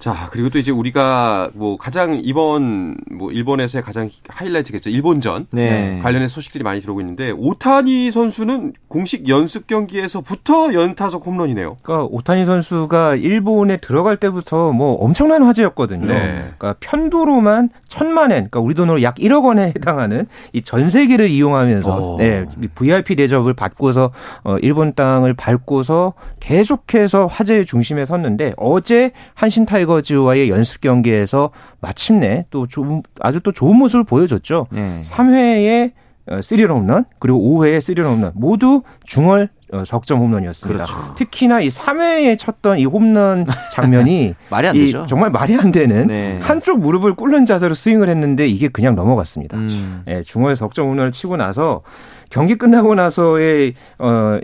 자, 0.00 0.28
그리고 0.32 0.48
또 0.50 0.58
이제 0.58 0.72
우리가 0.72 1.50
뭐 1.54 1.76
가장 1.76 2.18
이번 2.20 2.96
뭐 3.12 3.30
일본에서의 3.30 3.82
가장 3.84 4.10
하이라이트겠죠. 4.28 4.90
일본전 4.90 5.46
네. 5.52 6.00
관련해 6.02 6.26
소식들이 6.26 6.64
많이 6.64 6.80
들어오고 6.80 7.00
있는데 7.00 7.30
오타니 7.30 8.10
선수는 8.10 8.72
공식 8.88 9.28
연습 9.28 9.68
경기에서부터 9.68 10.74
연타석 10.74 11.24
홈런이네요. 11.26 11.76
그러니까 11.82 12.08
오타니 12.10 12.44
선수 12.44 12.87
가 12.88 13.14
일본에 13.14 13.76
들어갈 13.76 14.16
때부터 14.16 14.72
뭐 14.72 14.92
엄청난 14.92 15.42
화제였거든요. 15.42 16.06
네. 16.06 16.36
그러니까 16.58 16.74
편도로만 16.80 17.70
천만 17.86 18.32
엔, 18.32 18.48
그러니까 18.48 18.60
우리 18.60 18.74
돈으로 18.74 19.02
약 19.02 19.16
1억 19.16 19.44
원에 19.44 19.68
해당하는 19.68 20.26
이 20.52 20.62
전세기를 20.62 21.30
이용하면서 21.30 21.90
오. 21.90 22.14
어. 22.14 22.16
네, 22.18 22.46
VIP 22.74 23.16
대접을 23.16 23.54
받고서 23.54 24.10
어, 24.44 24.56
일본 24.58 24.94
땅을 24.94 25.34
밟고서 25.34 26.14
계속해서 26.40 27.26
화제의 27.26 27.66
중심에 27.66 28.04
섰는데 28.04 28.54
어제 28.56 29.12
한신 29.34 29.66
타이거즈와의 29.66 30.48
연습 30.50 30.80
경기에서 30.80 31.50
마침내 31.80 32.46
또좀 32.50 33.02
아주 33.20 33.40
또 33.40 33.52
좋은 33.52 33.76
모습을 33.76 34.04
보여줬죠. 34.04 34.66
네. 34.70 35.02
3회에 35.04 35.92
3런 36.30 36.70
홈런 36.70 37.04
그리고 37.18 37.38
5회에 37.40 37.78
3런 37.78 38.04
홈런 38.04 38.32
모두 38.34 38.82
중월 39.04 39.48
어, 39.70 39.84
석점 39.84 40.20
홈런이었습니다. 40.20 40.84
그렇죠. 40.84 41.14
특히나 41.16 41.60
이 41.60 41.68
3회에 41.68 42.38
쳤던 42.38 42.78
이 42.78 42.86
홈런 42.86 43.44
장면이 43.72 44.34
말이 44.50 44.68
안 44.68 44.74
되죠. 44.74 45.06
정말 45.06 45.30
말이 45.30 45.56
안 45.56 45.72
되는 45.72 46.06
네. 46.06 46.38
한쪽 46.40 46.80
무릎을 46.80 47.14
꿇는 47.14 47.44
자세로 47.44 47.74
스윙을 47.74 48.08
했는데 48.08 48.48
이게 48.48 48.68
그냥 48.68 48.94
넘어갔습니다. 48.94 49.58
음. 49.58 50.04
예, 50.08 50.22
중월 50.22 50.56
석점 50.56 50.86
홈런을 50.88 51.10
치고 51.10 51.36
나서 51.36 51.82
경기 52.30 52.54
끝나고 52.54 52.94
나서의 52.94 53.74
어 53.98 54.38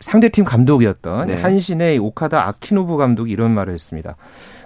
상대팀 0.00 0.44
감독이었던 0.44 1.26
네. 1.26 1.40
한신의 1.40 1.98
오카다 1.98 2.48
아키노부 2.48 2.96
감독이 2.96 3.30
이런 3.30 3.52
말을 3.52 3.74
했습니다. 3.74 4.16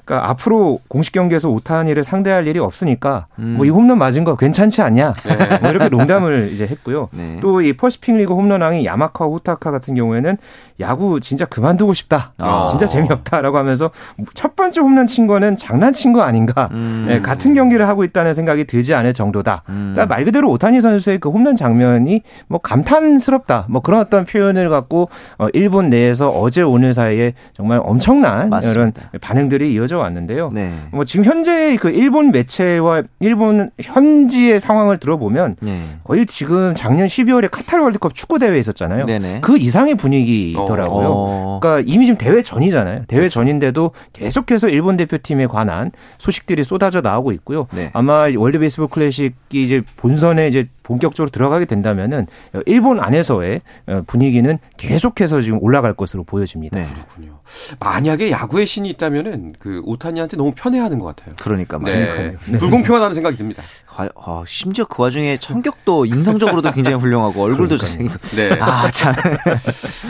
그러니까 0.07 0.31
앞으로 0.31 0.79
공식 0.87 1.13
경기에서 1.13 1.51
오타니를 1.51 2.05
상대할 2.05 2.47
일이 2.47 2.61
없으니까 2.61 3.27
음. 3.41 3.57
뭐이 3.57 3.71
홈런 3.71 3.99
맞은 3.99 4.23
거 4.23 4.37
괜찮지 4.37 4.81
않냐? 4.81 5.13
네. 5.13 5.59
뭐 5.61 5.71
이렇게 5.71 5.89
농담을 5.89 6.51
이제 6.53 6.65
했고요. 6.65 7.09
네. 7.13 7.39
또이 7.41 7.77
퍼시픽 7.77 8.17
리그 8.17 8.33
홈런왕이 8.33 8.87
야마카 8.87 9.27
후타카 9.27 9.73
같은 9.73 9.97
경우에는 9.97 10.39
야구 10.81 11.21
진짜 11.21 11.45
그만두고 11.45 11.95
싶다. 11.95 12.33
어. 12.39 12.67
진짜 12.71 12.87
재미없다라고 12.87 13.57
하면서 13.57 13.91
첫 14.35 14.57
번째 14.57 14.81
홈런 14.81 15.07
친 15.07 15.27
거는 15.27 15.57
장난친 15.57 16.13
거 16.13 16.23
아닌가? 16.23 16.69
음. 16.73 17.07
네, 17.09 17.21
같은 17.21 17.55
경기를 17.55 17.89
하고 17.89 18.05
있다는 18.05 18.35
생각이 18.35 18.65
들지 18.65 18.95
않을 18.95 19.15
정도다. 19.15 19.63
음. 19.69 19.93
그러니까 19.95 20.15
말 20.15 20.25
그대로 20.25 20.51
오타니 20.51 20.81
선수의 20.81 21.19
그 21.19 21.31
홈런 21.31 21.57
장면이 21.57 22.23
뭐 22.49 22.61
감탄스럽다. 22.61 23.67
뭐 23.69 23.81
그런 23.81 24.01
어떤 24.01 24.25
표현을 24.25 24.69
갖고 24.69 25.09
어, 25.39 25.49
일본 25.53 25.91
내에서 25.91 26.29
어제 26.29 26.63
오늘 26.63 26.93
사이에 26.93 27.35
정말 27.55 27.81
엄청난 27.83 28.51
맞습니다. 28.51 28.79
이런 28.81 29.21
반응들이 29.21 29.73
이어져 29.73 29.99
왔는데요. 29.99 30.51
네. 30.53 30.73
뭐 30.93 31.05
지금 31.05 31.25
현재 31.25 31.77
그 31.77 31.91
일본 31.91 32.33
매체와 32.33 33.03
일본 33.21 33.71
현지의 33.81 34.61
상황을 34.61 34.99
들어보면 34.99 35.57
네. 35.61 35.83
거의 36.05 36.27
지금 36.27 36.75
작년 36.75 37.07
12월에 37.07 37.51
카타르 37.51 37.83
월드컵 37.83 38.15
축구 38.15 38.39
대회 38.39 38.59
있었잖아요. 38.59 39.07
네네. 39.07 39.41
그 39.41 39.57
이상의 39.59 39.95
분위기 39.95 40.55
더라고요. 40.67 41.09
어. 41.09 41.61
그러니까 41.61 41.91
이미 41.91 42.07
지금 42.07 42.19
대회 42.19 42.43
전이잖아요. 42.43 43.05
대회 43.07 43.21
그렇죠. 43.21 43.35
전인데도 43.35 43.93
계속해서 44.13 44.69
일본 44.69 44.97
대표팀에 44.97 45.47
관한 45.47 45.93
소식들이 46.19 46.65
쏟아져 46.65 47.01
나오고 47.01 47.33
있고요. 47.33 47.67
네. 47.73 47.91
아마 47.93 48.29
월드 48.37 48.59
베이스볼 48.59 48.89
클래식이 48.89 49.63
이제 49.63 49.83
본선에 49.97 50.49
이제 50.49 50.69
본격적으로 50.83 51.31
들어가게 51.31 51.65
된다면은 51.65 52.27
일본 52.67 53.01
안에서의 53.01 53.61
분위기는 54.07 54.59
계속해서 54.77 55.41
지금 55.41 55.59
올라갈 55.61 55.95
것으로 55.95 56.23
보여집니다. 56.23 56.79
네. 56.79 56.85
그렇군요. 56.85 57.41
만약에 57.81 58.31
야구의 58.31 58.67
신이 58.67 58.91
있다면은 58.91 59.55
그 59.59 59.83
오타니한테 59.85 60.37
너무 60.37 60.53
편애하는 60.55 61.01
것 61.01 61.17
같아요. 61.17 61.35
그러니까 61.41 61.79
네. 61.79 62.37
네. 62.47 62.59
불공평하다는 62.59 63.15
생각이 63.15 63.37
듭니다. 63.37 63.63
아, 63.97 64.09
아, 64.15 64.45
심지어 64.47 64.85
그 64.85 65.03
와중에 65.03 65.39
성격도 65.41 66.05
인성적으로도 66.05 66.73
굉장히 66.73 66.99
훌륭하고 66.99 67.43
얼굴도 67.45 67.79
잘생기고. 67.79 68.19
네. 68.37 68.59
아 68.61 68.91
참. 68.91 69.15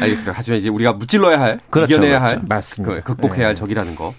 알겠습니다. 0.00 0.32
하지만 0.34 0.58
이제 0.58 0.68
우리가 0.68 0.92
무찔러야 0.94 1.40
할, 1.40 1.60
그렇죠, 1.70 1.94
이겨내야 1.94 2.18
그렇죠. 2.18 2.36
할, 2.36 2.42
맞습니다. 2.48 2.94
그 2.96 3.02
극복해야 3.02 3.38
네. 3.38 3.44
할 3.44 3.54
적이라는 3.54 3.94
거. 3.94 4.14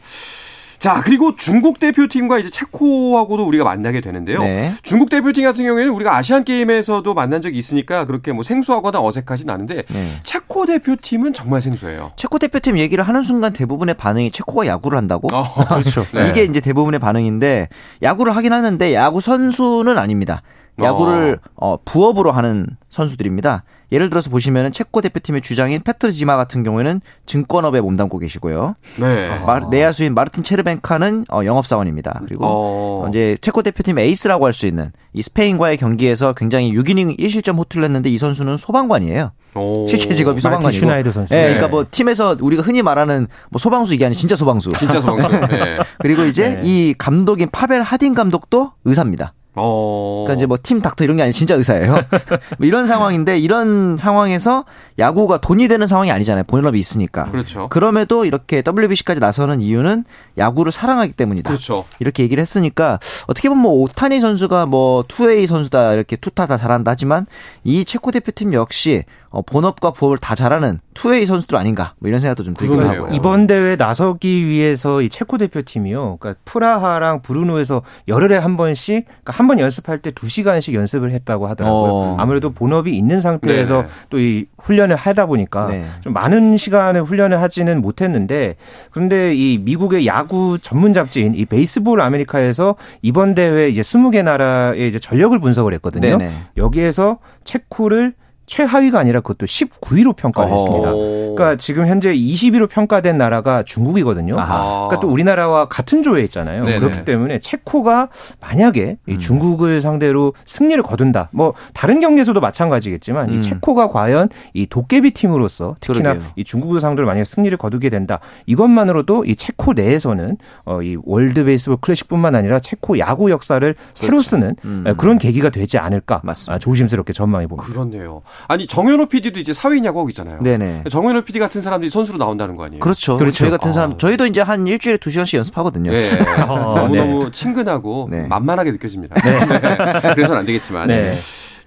자, 0.80 1.02
그리고 1.04 1.36
중국 1.36 1.80
대표팀과 1.80 2.38
이제 2.38 2.50
체코하고도 2.50 3.46
우리가 3.48 3.64
만나게 3.64 4.00
되는데요. 4.00 4.44
네. 4.44 4.72
중국 4.84 5.10
대표팀 5.10 5.44
같은 5.44 5.66
경우에는 5.66 5.92
우리가 5.92 6.16
아시안 6.16 6.44
게임에서도 6.44 7.12
만난 7.14 7.42
적이 7.42 7.58
있으니까 7.58 8.06
그렇게 8.06 8.32
뭐 8.32 8.44
생소하거나 8.44 9.02
어색하진 9.02 9.50
않은데 9.50 9.84
네. 9.90 10.20
체코 10.24 10.66
대표팀은 10.66 11.34
정말 11.34 11.62
생소해요. 11.62 12.12
체코 12.16 12.38
대표팀 12.38 12.78
얘기를 12.78 13.04
하는 13.04 13.24
순간 13.24 13.54
대부분의 13.54 13.96
반응이 13.96 14.32
체코가 14.32 14.68
야구를 14.68 14.98
한다고? 14.98 15.28
어, 15.34 15.66
그렇죠. 15.66 16.06
네. 16.14 16.30
이게 16.30 16.44
이제 16.44 16.60
대부분의 16.60 17.00
반응인데 17.00 17.70
야구를 18.04 18.36
하긴 18.36 18.54
하는데 18.54 18.94
야구 18.94 19.20
선수는 19.20 19.98
아닙니다. 19.98 20.44
야구를 20.86 21.40
어. 21.56 21.74
어, 21.74 21.78
부업으로 21.86 22.32
하는 22.32 22.68
선수들입니다. 22.90 23.64
예를 23.92 24.10
들어서 24.10 24.30
보시면은 24.30 24.74
체코 24.74 25.00
대표팀의 25.02 25.42
주장인 25.42 25.82
페트르 25.82 26.12
지마 26.12 26.36
같은 26.36 26.62
경우에는 26.62 27.00
증권업에 27.26 27.80
몸담고 27.80 28.20
계시고요. 28.20 28.76
네. 29.00 29.40
마, 29.46 29.60
내야수인 29.60 30.14
마르틴 30.14 30.44
체르벤카는 30.44 31.26
어, 31.32 31.46
영업사원입니다. 31.46 32.20
그리고 32.26 32.46
어. 32.46 33.06
이제 33.10 33.38
체코 33.40 33.64
대표팀 33.64 33.98
에이스라고 33.98 34.46
할 34.46 34.52
수 34.54 34.68
있는 34.68 34.92
이 35.14 35.22
스페인과의 35.22 35.78
경기에서 35.78 36.34
굉장히 36.34 36.74
6이닝 36.74 37.18
1실점 37.18 37.58
호투를 37.58 37.86
했는데 37.86 38.10
이 38.10 38.18
선수는 38.18 38.58
소방관이에요. 38.58 39.32
오. 39.56 39.88
실제 39.88 40.14
직업이 40.14 40.42
소방관이고. 40.42 40.72
슈나이더 40.72 41.12
선수. 41.12 41.34
네, 41.34 41.44
그러니까 41.44 41.68
뭐 41.70 41.86
팀에서 41.90 42.36
우리가 42.42 42.64
흔히 42.64 42.82
말하는 42.82 43.28
뭐 43.50 43.60
소방수 43.60 43.94
이게 43.94 44.06
아니라 44.06 44.18
진짜 44.18 44.36
소방수. 44.36 44.72
진짜 44.78 45.00
소방수. 45.00 45.30
네. 45.48 45.78
그리고 46.00 46.24
이제 46.26 46.50
네. 46.56 46.60
이 46.64 46.94
감독인 46.98 47.50
파벨 47.52 47.82
하딤 47.84 48.14
감독도 48.14 48.72
의사입니다. 48.86 49.34
어. 49.58 50.24
그러니까 50.26 50.40
이제 50.40 50.46
뭐 50.46 50.58
팀 50.58 50.82
닥터 50.82 51.04
이런 51.04 51.18
게 51.18 51.24
아니라 51.24 51.34
진짜 51.34 51.56
의사예요. 51.56 51.86
뭐 52.58 52.68
이런 52.68 52.86
상황인데 52.86 53.40
이런 53.40 53.96
상황에서 53.98 54.66
야구가 55.00 55.38
돈이 55.40 55.68
되는 55.68 55.88
상황이 55.88 56.12
아니잖아요. 56.12 56.44
본업이 56.46 56.78
있으니까. 56.80 57.30
그렇죠. 57.30 57.68
그럼에도 57.70 58.26
이렇게 58.26 58.64
WBC까지 58.68 59.20
나서는 59.20 59.62
이유는 59.62 60.04
야구를 60.38 60.72
사랑하기 60.72 61.14
때문이다. 61.14 61.50
그렇죠. 61.50 61.86
이렇게 62.00 62.24
얘기를 62.24 62.42
했으니까 62.42 63.00
어떻게 63.28 63.50
보면 63.50 63.62
뭐 63.64 63.72
오타니 63.82 64.20
선수가 64.20 64.66
뭐 64.66 65.04
two-way 65.08 65.48
선수다 65.48 65.94
이렇게 65.94 66.16
투타 66.16 66.48
다 66.48 66.58
잘한다 66.58 66.92
하지만 66.92 67.26
이 67.64 67.86
체코 67.86 68.12
대표팀 68.12 68.54
역시 68.54 69.04
어, 69.30 69.42
본업과 69.42 69.92
부업을 69.92 70.18
다 70.18 70.36
잘하는 70.36 70.80
two-way 70.98 71.26
선수들 71.26 71.58
아닌가 71.58 71.94
뭐 72.00 72.08
이런 72.10 72.20
생각도 72.20 72.44
좀 72.44 72.54
들기도 72.54 72.82
하고요. 72.82 73.10
이번 73.14 73.48
대회 73.48 73.76
나서기 73.76 74.46
위해서 74.48 75.02
이 75.02 75.10
체코 75.10 75.38
대표팀이요. 75.38 76.18
그러니까 76.20 76.40
프라하랑 76.46 77.22
브르노에서 77.22 77.84
열흘에 78.08 78.38
한 78.38 78.58
번씩 78.58 79.06
그러니까 79.06 79.34
한 79.34 79.48
번 79.48 79.60
연습할 79.60 80.00
때 80.00 80.12
두 80.12 80.28
시간씩 80.28 80.74
연습을 80.74 81.12
했다고 81.12 81.48
하더라고요. 81.48 81.92
어. 81.92 82.16
아무래도 82.20 82.50
본업이 82.52 82.96
있는 82.98 83.22
상태에서 83.22 83.86
또 84.10 84.18
이 84.20 84.46
훈련을 84.58 84.96
하다 84.96 85.28
보니까 85.28 85.68
네. 85.68 85.86
좀 86.02 86.12
많은 86.14 86.58
시간을 86.58 87.04
훈련을 87.04 87.40
하지는 87.42 87.82
못했는데 87.82 88.56
그런데 88.92 89.36
이 89.36 89.60
미국의 89.60 90.08
야구 90.08 90.58
전문 90.60 90.92
잡지인 90.94 91.36
이 91.36 91.46
베이스볼 91.46 92.02
아메리카에서 92.02 92.76
이번 93.04 93.36
대회 93.36 93.70
이제 93.70 93.82
20개 93.82 94.24
나라의 94.24 94.88
이제 94.88 94.98
전력을 95.00 95.38
분석을 95.40 95.74
했거든요. 95.76 96.18
네네. 96.18 96.32
여기에서 96.58 97.20
체코를 97.44 98.14
최하위가 98.48 98.98
아니라 98.98 99.20
그것도 99.20 99.46
19위로 99.46 100.16
평가를 100.16 100.52
했습니다. 100.52 100.92
그러니까 100.92 101.56
지금 101.58 101.86
현재 101.86 102.16
20위로 102.16 102.70
평가된 102.70 103.18
나라가 103.18 103.64
중국이거든요. 103.64 104.40
아하. 104.40 104.88
그러니까 104.88 105.00
또 105.02 105.10
우리나라와 105.10 105.68
같은 105.68 106.02
조에 106.02 106.24
있잖아요. 106.24 106.64
네네. 106.64 106.80
그렇기 106.80 107.06
때문에 107.06 107.40
체코가 107.40 108.08
만약에 108.40 108.98
음. 109.08 109.20
중국을 109.20 109.82
상대로 109.82 110.34
승리를 110.46 110.82
거둔다. 110.82 111.30
뭐 111.34 111.54
다른 111.74 112.00
경기에서도 112.00 112.40
마찬가지겠지만 112.40 113.30
음. 113.30 113.36
이 113.36 113.42
체코가 113.42 113.90
과연 113.90 114.30
이 114.54 114.66
도깨비 114.66 115.12
팀으로서 115.12 115.76
특히나 115.82 116.14
그러게요. 116.14 116.32
이 116.38 116.44
중국을 116.46 116.80
상대로 116.80 117.06
만약 117.06 117.26
승리를 117.26 117.56
거두게 117.58 117.90
된다. 117.90 118.20
이것만으로도 118.46 119.26
이 119.26 119.36
체코 119.36 119.74
내에서는 119.74 120.38
어, 120.66 120.82
이 120.82 120.98
월드 121.04 121.44
베이스볼 121.44 121.78
클래식뿐만 121.82 122.34
아니라 122.34 122.60
체코 122.60 122.98
야구 122.98 123.30
역사를 123.30 123.74
그렇죠. 123.74 123.92
새로 123.94 124.22
쓰는 124.22 124.56
음. 124.64 124.86
그런 124.96 125.18
계기가 125.18 125.50
되지 125.50 125.78
않을까. 125.78 126.22
맞습니다. 126.24 126.56
아, 126.56 126.60
조심스럽게 126.60 127.12
전망해 127.12 127.46
봅니다. 127.46 127.68
그렇네요. 127.70 128.22
아니 128.48 128.68
정현호 128.68 129.08
PD도 129.08 129.40
이제 129.40 129.54
사회인야구 129.54 130.00
하고 130.00 130.10
있잖아요. 130.10 130.40
네네. 130.42 130.84
정현호 130.90 131.22
PD 131.22 131.40
같은 131.40 131.62
사람들이 131.62 131.90
선수로 131.90 132.18
나온다는 132.18 132.56
거 132.56 132.66
아니에요? 132.66 132.80
그렇죠. 132.80 133.18
그렇죠. 133.18 133.38
저희 133.38 133.52
같은 133.52 133.74
사람, 133.74 133.92
어. 133.94 133.98
저희도 133.98 134.26
이제 134.26 134.42
한 134.42 134.68
일주일에 134.68 134.98
두 134.98 135.10
시간씩 135.12 135.38
연습하거든요. 135.38 135.92
네. 135.92 136.02
어, 136.48 136.76
너무 136.78 136.96
너무 136.96 137.26
네. 137.26 137.32
친근하고 137.32 138.08
네. 138.10 138.28
만만하게 138.28 138.72
느껴집니다. 138.72 139.16
네. 139.22 139.40
그래서는 140.16 140.40
안 140.40 140.46
되겠지만. 140.46 140.88
네. 140.88 141.14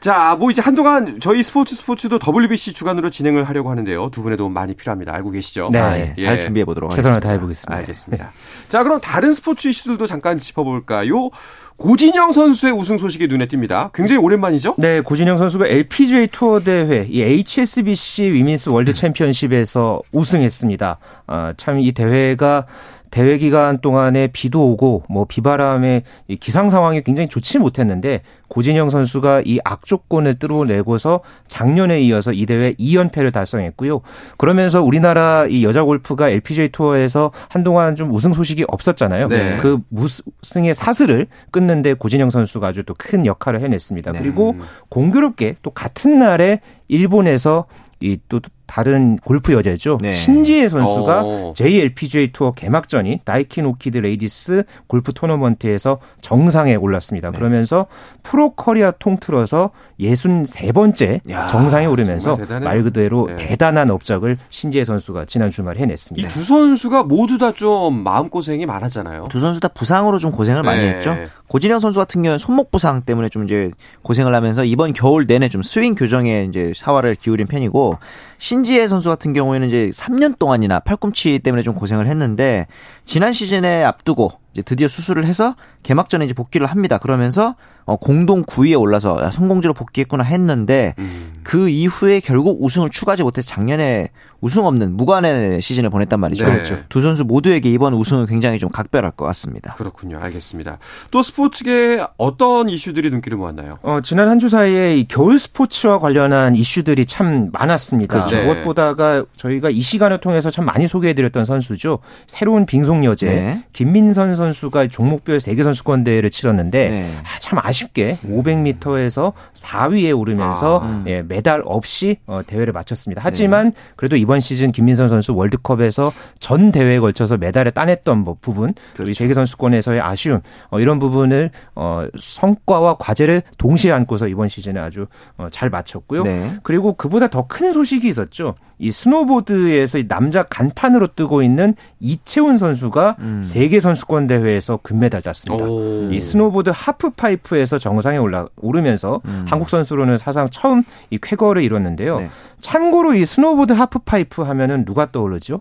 자, 0.01 0.35
뭐 0.39 0.51
이제 0.51 0.63
한동안 0.63 1.21
저희 1.21 1.43
스포츠 1.43 1.75
스포츠도 1.77 2.19
WBC 2.19 2.73
주간으로 2.73 3.11
진행을 3.11 3.45
하려고 3.45 3.71
하는데요. 3.71 4.09
두 4.11 4.23
분의 4.23 4.39
도움 4.39 4.55
많이 4.55 4.75
필요합니다. 4.75 5.15
알고 5.15 5.31
계시죠? 5.31 5.69
네. 5.71 5.79
아, 5.79 5.99
예. 5.99 6.15
잘 6.19 6.41
준비해 6.41 6.65
보도록 6.65 6.91
하겠습니다. 6.91 7.09
최선을 7.09 7.21
다해 7.21 7.41
보겠습니다. 7.41 7.77
알겠습니다. 7.77 8.33
자, 8.69 8.83
그럼 8.83 9.01
다른 9.01 9.33
스포츠 9.33 9.69
이슈들도 9.69 10.07
잠깐 10.07 10.39
짚어 10.39 10.65
볼까요? 10.65 11.29
고진영 11.77 12.33
선수의 12.33 12.73
우승 12.73 12.99
소식이 12.99 13.27
눈에 13.27 13.47
띕니다. 13.47 13.91
굉장히 13.95 14.21
오랜만이죠? 14.23 14.75
네, 14.79 15.01
고진영 15.01 15.39
선수가 15.39 15.67
LPGA 15.67 16.29
투어 16.29 16.61
대회, 16.61 17.07
이 17.09 17.23
HSBC 17.23 18.33
위민스 18.33 18.69
월드 18.69 18.93
챔피언십에서 18.93 20.01
우승했습니다. 20.13 20.99
어, 21.27 21.53
참이 21.57 21.93
대회가 21.93 22.67
대회 23.11 23.39
기간 23.39 23.81
동안에 23.81 24.29
비도 24.29 24.71
오고 24.71 25.05
뭐 25.09 25.25
비바람의 25.25 26.05
기상 26.41 26.71
상황이 26.71 27.03
굉장히 27.03 27.29
좋지 27.29 27.59
못했는데 27.59 28.23
고진영 28.49 28.91
선수가 28.91 29.43
이 29.45 29.59
악조건을 29.65 30.39
뚫어내고서 30.39 31.21
작년에 31.47 32.01
이어서 32.03 32.33
이 32.33 32.47
대회 32.47 32.73
2연패를 32.75 33.33
달성했고요. 33.33 34.01
그러면서 34.39 34.83
우리나라 34.83 35.47
이 35.49 35.65
여자 35.65 35.83
골프가 35.83 36.29
LPGA 36.29 36.71
투어에서 36.71 37.33
한동안 37.49 37.97
좀 37.97 38.13
우승 38.13 38.33
소식이 38.33 38.65
없었잖아요. 38.67 39.29
네. 39.29 39.59
그 39.59 39.79
무승의 39.89 40.75
사슬을 40.75 41.27
끊는데 41.51 41.95
고진영 41.95 42.31
선수가 42.31 42.67
아주 42.69 42.85
또 42.85 42.95
큰 43.11 43.25
역할을 43.25 43.61
해냈습니다. 43.63 44.13
네. 44.13 44.19
그리고 44.21 44.55
공교롭게 44.91 45.57
또 45.63 45.71
같은 45.71 46.19
날에 46.19 46.61
일본에서 46.89 47.65
이 48.01 48.11
또 48.11 48.41
다른 48.71 49.17
골프 49.17 49.53
여제죠. 49.53 49.99
네. 50.01 50.13
신지애 50.13 50.69
선수가 50.69 51.23
오. 51.25 51.49
어. 51.51 51.53
JLPGA 51.57 52.31
투어 52.33 52.53
개막전인 52.53 53.19
다이킨 53.25 53.67
오키드 53.67 53.99
레이디스 53.99 54.63
골프 54.87 55.13
토너먼트에서 55.13 55.99
정상에 56.21 56.77
올랐습니다. 56.77 57.33
네. 57.33 57.39
그러면서 57.39 57.87
프로 58.23 58.51
커리어 58.51 58.93
통틀어서 59.01 59.71
63번째 59.99 61.29
야, 61.31 61.47
정상에 61.49 61.87
오르면서 61.87 62.37
말 62.63 62.83
그대로 62.85 63.27
네. 63.27 63.37
대단한 63.37 63.91
업적을 63.91 64.39
신지혜 64.51 64.85
선수가 64.85 65.25
지난 65.25 65.51
주말에 65.51 65.81
해냈습니다. 65.81 66.27
이 66.27 66.31
두 66.31 66.43
선수가 66.45 67.03
모두 67.05 67.37
다 67.39 67.51
좀 67.51 68.05
마음고생이 68.05 68.65
많았잖아요. 68.65 69.27
두 69.29 69.41
선수 69.41 69.59
다 69.59 69.67
부상으로 69.69 70.19
좀 70.19 70.31
고생을 70.31 70.63
많이 70.63 70.83
네. 70.83 70.95
했죠. 70.95 71.17
고진영 71.49 71.81
선수 71.81 71.99
같은 71.99 72.23
경우는 72.23 72.39
손목 72.39 72.71
부상 72.71 73.03
때문에 73.03 73.29
좀 73.29 73.43
이제 73.45 73.73
고생을 74.03 74.33
하면서 74.35 74.65
이번 74.65 74.93
겨울 74.93 75.27
내내 75.27 75.49
좀 75.49 75.63
스윙 75.63 75.97
교정에 75.97 76.45
이제 76.49 76.73
사활을 76.77 77.17
기울인 77.17 77.49
편이고 77.49 77.99
신지혜 78.41 78.89
선수 78.89 79.11
같은 79.11 79.35
경우에는 79.35 79.67
이제 79.67 79.91
3년 79.93 80.39
동안이나 80.39 80.81
팔꿈치 80.81 81.39
때문에 81.41 81.63
좀 81.63 81.75
고생을 81.75 82.07
했는데 82.07 82.67
지난 83.05 83.35
시즌에 83.35 83.85
앞두고 83.85 84.33
이제 84.55 84.63
드디어 84.63 84.89
수술을 84.89 85.27
해서 85.27 85.55
개막전에 85.83 86.25
이제 86.25 86.33
복귀를 86.33 86.67
합니다. 86.67 86.97
그러면서 86.97 87.55
어, 87.85 87.97
공동 87.97 88.43
9위에 88.45 88.81
올라서 88.81 89.31
성공적으로 89.31 89.75
복귀했구나 89.75 90.25
했는데 90.25 90.95
음. 90.99 91.41
그 91.43 91.69
이후에 91.69 92.21
결국 92.21 92.65
우승을 92.65 92.89
추가하지 92.89 93.25
못해서 93.25 93.47
작년에 93.47 94.09
우승 94.41 94.67
없는 94.67 94.97
무관의 94.97 95.61
시즌을 95.63 95.91
보냈단 95.91 96.19
말이죠. 96.21 96.45
네. 96.45 96.53
그렇죠. 96.53 96.79
두 96.89 97.01
선수 97.01 97.25
모두에게 97.25 97.71
이번 97.71 97.95
우승은 97.95 98.27
굉장히 98.27 98.59
좀 98.59 98.71
각별할 98.71 99.13
것 99.13 99.25
같습니다. 99.27 99.75
그렇군요. 99.75 100.19
알겠습니다. 100.21 100.79
또 101.11 101.23
스포츠계 101.23 102.05
어떤 102.17 102.69
이슈들이 102.69 103.11
눈길을 103.11 103.37
모았나요? 103.39 103.79
어, 103.83 104.01
지난 104.03 104.29
한 104.29 104.41
주 104.41 104.49
사이에 104.49 104.97
이 104.97 105.07
겨울 105.07 105.39
스포츠와 105.39 105.99
관련한 105.99 106.57
이슈들이 106.57 107.05
참 107.05 107.51
많았습니다. 107.53 108.15
그렇죠. 108.15 108.37
네. 108.37 108.45
무엇보다가 108.45 109.25
저희가 109.37 109.69
이 109.69 109.83
시간을 109.83 110.19
통해서 110.19 110.51
참 110.51 110.65
많이 110.65 110.89
소개해드렸던 110.89 111.45
선수죠. 111.45 111.99
새로운 112.27 112.65
빙속 112.65 113.05
여제 113.05 113.27
네. 113.27 113.65
김민선 113.75 114.35
선수가 114.35 114.89
종목별 114.89 115.41
세계 115.41 115.63
선수권 115.63 116.05
대회를 116.05 116.31
치렀는데 116.31 116.89
네. 116.89 117.11
아, 117.23 117.39
참 117.39 117.59
아쉽게 117.63 118.17
500m에서 118.27 119.33
4위에 119.55 120.19
오르면서 120.19 120.79
아, 120.81 120.87
음. 120.87 121.05
예, 121.07 121.23
메달 121.23 121.63
없이 121.65 122.17
어, 122.27 122.41
대회를 122.47 122.73
마쳤습니다. 122.73 123.21
하지만 123.25 123.71
네. 123.71 123.77
그래도 123.97 124.17
이번 124.17 124.30
시즌 124.39 124.71
김민선 124.71 125.09
선수 125.09 125.35
월드컵에서 125.35 126.13
전 126.39 126.71
대회에 126.71 127.01
걸쳐서 127.01 127.39
메달을 127.39 127.73
따냈던 127.73 128.19
뭐 128.19 128.37
부분, 128.41 128.75
그렇죠. 128.93 129.03
우리 129.03 129.15
세계 129.15 129.35
선수권에서의 129.35 130.01
아쉬움 130.01 130.43
어, 130.71 130.79
이런 130.79 131.01
부분을 131.01 131.51
어, 131.75 132.07
성과와 132.17 132.99
과제를 132.99 133.43
동시에 133.59 133.91
안고서 133.91 134.29
이번 134.29 134.49
시즌에 134.49 134.79
아주 134.79 135.07
어, 135.37 135.49
잘 135.51 135.69
마쳤고요. 135.71 136.23
네. 136.23 136.53
그리고 136.63 136.93
그보다 136.93 137.27
더 137.27 137.41
큰 137.49 137.73
소식이 137.73 138.07
있었죠. 138.07 138.55
이 138.79 138.91
스노보드에서 138.91 139.99
남자 140.09 140.43
간판으로 140.45 141.09
뜨고 141.17 141.43
있는 141.43 141.75
이채운 142.01 142.59
선수가 142.59 143.17
음. 143.19 143.43
세계 143.43 143.81
선수권 143.81 144.27
대회에서 144.27 144.79
금메달 144.83 145.23
땄습니다. 145.23 145.65
오. 145.65 146.09
이 146.13 146.21
스노보드 146.21 146.71
하프파이프에서 146.73 147.79
정상에 147.79 148.19
올라 148.19 148.47
오르면서 148.61 149.21
음. 149.25 149.45
한국 149.49 149.69
선수로는 149.71 150.19
사상 150.19 150.49
처음 150.51 150.85
이 151.11 151.19
쾌거를 151.21 151.63
이뤘는데요. 151.63 152.21
네. 152.21 152.31
참고로 152.61 153.15
이 153.15 153.25
스노보드 153.25 153.73
하프파이프 153.73 154.20
하면은 154.45 154.85
누가 154.85 155.11
떠오르죠? 155.11 155.61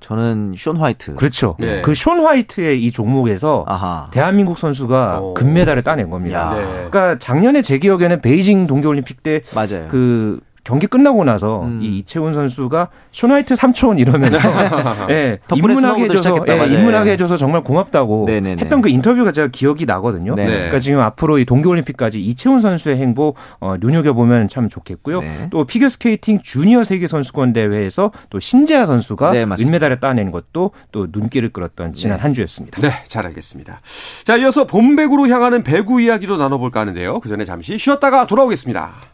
저는 0.00 0.54
숀 0.56 0.76
화이트. 0.80 1.14
그렇죠. 1.14 1.56
네. 1.60 1.80
그 1.82 2.01
숀 2.01 2.26
화이트의 2.26 2.84
이 2.84 2.90
종목에서 2.90 3.64
아하. 3.68 4.08
대한민국 4.10 4.58
선수가 4.58 5.20
오. 5.20 5.34
금메달을 5.34 5.82
따낸 5.82 6.10
겁니다. 6.10 6.54
네. 6.56 6.64
그러니까 6.90 7.16
작년에 7.18 7.62
제 7.62 7.78
기억에는 7.78 8.20
베이징 8.20 8.66
동계올림픽 8.66 9.22
때 9.22 9.42
맞아요. 9.54 9.86
그 9.88 10.40
경기 10.64 10.86
끝나고 10.86 11.24
나서 11.24 11.64
음. 11.64 11.80
이 11.82 11.98
이채운 11.98 12.34
선수가 12.34 12.88
숀 13.10 13.27
화이트 13.27 13.56
삼촌 13.56 13.98
이러면서 13.98 14.38
예, 15.10 15.40
입문하게 15.54 16.04
해줘서 16.04 16.44
예, 16.48 16.66
입문하게 16.66 17.12
해줘서 17.12 17.36
정말 17.36 17.64
고맙다고 17.64 18.26
네네네. 18.26 18.62
했던 18.62 18.80
그 18.80 18.88
인터뷰가 18.88 19.32
제가 19.32 19.48
기억이 19.48 19.86
나거든요. 19.86 20.34
네. 20.36 20.46
그러니까 20.46 20.78
지금 20.78 21.00
앞으로 21.00 21.38
이 21.38 21.44
동계올림픽까지 21.44 22.20
이채훈 22.20 22.60
선수의 22.60 22.96
행보 22.96 23.34
어, 23.58 23.74
눈여겨 23.80 24.12
보면 24.12 24.46
참 24.48 24.68
좋겠고요. 24.68 25.20
네. 25.20 25.48
또 25.50 25.64
피겨스케이팅 25.64 26.40
주니어 26.42 26.84
세계 26.84 27.08
선수권 27.08 27.52
대회에서 27.52 28.12
또 28.30 28.38
신재하 28.38 28.86
선수가 28.86 29.32
네, 29.32 29.44
은메달을 29.44 29.98
따낸 29.98 30.30
것도 30.30 30.70
또 30.92 31.08
눈길을 31.10 31.50
끌었던 31.52 31.92
지난 31.92 32.18
네. 32.18 32.22
한 32.22 32.34
주였습니다. 32.34 32.80
네, 32.80 32.92
잘 33.08 33.26
알겠습니다. 33.26 33.80
자, 34.24 34.36
이어서 34.36 34.64
봄배구로 34.64 35.28
향하는 35.28 35.64
배구 35.64 36.00
이야기도 36.00 36.36
나눠볼까 36.36 36.80
하는데요. 36.80 37.20
그 37.20 37.28
전에 37.28 37.44
잠시 37.44 37.76
쉬었다가 37.78 38.26
돌아오겠습니다. 38.26 39.11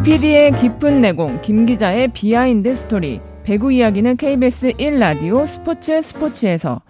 정 0.00 0.04
PD의 0.04 0.52
깊은 0.52 1.02
내공, 1.02 1.42
김 1.42 1.66
기자의 1.66 2.08
비하인드 2.08 2.74
스토리. 2.74 3.20
배구 3.44 3.70
이야기는 3.70 4.16
KBS 4.16 4.70
1라디오 4.78 5.46
스포츠 5.46 6.00
스포츠에서 6.00 6.80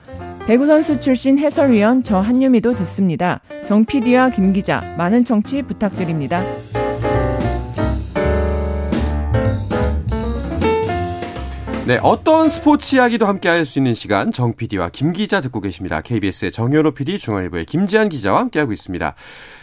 배구 0.47 0.65
선수 0.67 1.01
출신 1.01 1.37
해설위원 1.37 2.05
저 2.05 2.21
한유미도 2.21 2.77
듣습니다. 2.77 3.41
정 3.67 3.85
PD와 3.85 4.31
김 4.31 4.53
기자 4.53 4.81
많은 4.97 5.25
청취 5.25 5.63
부탁드립니다. 5.63 6.41
네, 11.89 11.99
어떤 12.05 12.49
스포츠 12.49 12.95
이야기도 12.95 13.27
함께 13.27 13.49
할 13.49 13.67
수 13.67 13.81
있는 13.81 13.93
시간 13.93 14.31
정 14.31 14.55
PD와 14.55 14.91
김 14.91 15.13
기자 15.13 15.41
듣고 15.41 15.61
계십니다. 15.61 16.01
KBS의 16.01 16.53
정현호 16.53 16.93
PD, 16.93 17.19
중앙일보의 17.19 17.65
김지한 17.65 18.09
기자와 18.09 18.39
함께하고 18.39 18.73
있습니다. 18.73 19.17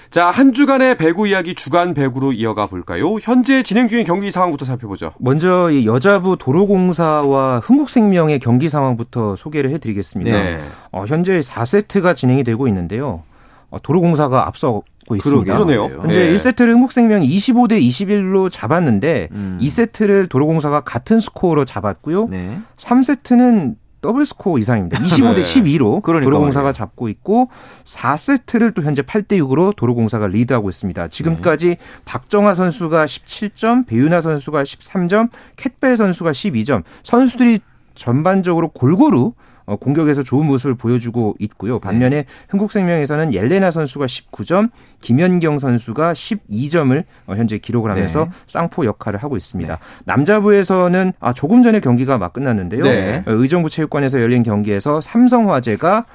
자, 0.10 0.32
한 0.32 0.54
주간의 0.54 0.98
배구 0.98 1.28
이야기 1.28 1.54
주간 1.56 1.94
배구로 1.94 2.34
이어가 2.34 2.68
볼까요? 2.68 3.18
현재 3.22 3.64
진행 3.64 3.88
중인 3.88 4.06
경기 4.06 4.32
상황부터 4.32 4.66
살펴보죠. 4.66 5.12
먼저 5.20 5.70
이 5.70 5.86
여자부 5.86 6.38
도로공사와 6.38 7.60
흥국생명의 7.60 8.40
경기 8.40 8.70
상황부터 8.70 9.36
소개를 9.36 9.70
해드리겠습니다. 9.72 10.32
네. 10.32 10.60
어, 10.92 11.06
현재 11.08 11.40
4세트가 11.40 12.16
진행이 12.16 12.44
되고 12.44 12.68
있는데요. 12.68 13.24
어, 13.70 13.80
도로공사가 13.82 14.48
앞서고 14.48 15.16
있습니다. 15.16 15.54
그러네요. 15.54 15.86
현재 16.02 16.28
네. 16.28 16.36
1세트를 16.36 16.68
흥국생명이 16.68 17.28
25대 17.28 17.82
21로 17.82 18.52
잡았는데 18.52 19.30
음. 19.32 19.58
2세트를 19.62 20.30
도로공사가 20.30 20.82
같은 20.82 21.22
스코어로 21.22 21.64
잡았고요. 21.64 22.26
네. 22.30 22.60
3세트는 22.76 23.76
더블 24.02 24.26
스코어 24.26 24.58
이상입니다. 24.60 25.00
25대 25.00 25.36
네. 25.38 25.42
12로 25.42 26.02
그러니까 26.02 26.30
도로공사가 26.30 26.72
잡고 26.72 27.10
있고 27.10 27.50
4세트를 27.84 28.74
또 28.74 28.84
현재 28.84 29.02
8대 29.02 29.40
6으로 29.40 29.76
도로공사가 29.76 30.28
리드하고 30.28 30.70
있습니다. 30.70 31.08
지금까지 31.08 31.68
네. 31.68 31.78
박정아 32.06 32.54
선수가 32.54 33.06
17점, 33.06 33.88
배윤아 33.88 34.22
선수가 34.22 34.64
13점, 34.64 35.30
캣벨 35.56 35.98
선수가 35.98 36.32
12점. 36.32 36.84
선수들이 37.04 37.60
전반적으로 37.96 38.70
골고루 38.70 39.34
어, 39.68 39.76
공격에서 39.76 40.24
좋은 40.24 40.46
모습을 40.48 40.76
보여주고 40.76 41.36
있고요. 41.40 41.80
반면에 41.80 42.24
네. 42.24 42.26
흥국생명에서는 42.50 43.34
옐레나 43.34 43.72
선수가 43.72 44.06
19점, 44.06 44.70
김연경 45.02 45.60
선수가 45.60 46.14
12점을 46.14 47.04
어, 47.28 47.36
현재 47.36 47.58
기록을 47.58 47.92
하면서 47.92 48.26
네. 48.26 48.32
쌍포 48.48 48.86
역할을 48.86 49.22
하고 49.22 49.38
있습니다. 49.38 49.74
네. 49.74 49.80
남자부에서는 50.06 51.14
아 51.20 51.34
조금 51.34 51.64
전에 51.64 51.80
경기가 51.80 52.18
막 52.18 52.34
끝났는데요. 52.34 52.84
네. 52.84 53.24
어, 53.26 53.32
의정부 53.32 53.70
체육관에서 53.70 54.22
열린 54.22 54.44
경기에서 54.44 55.02
삼성화재가 55.02 56.06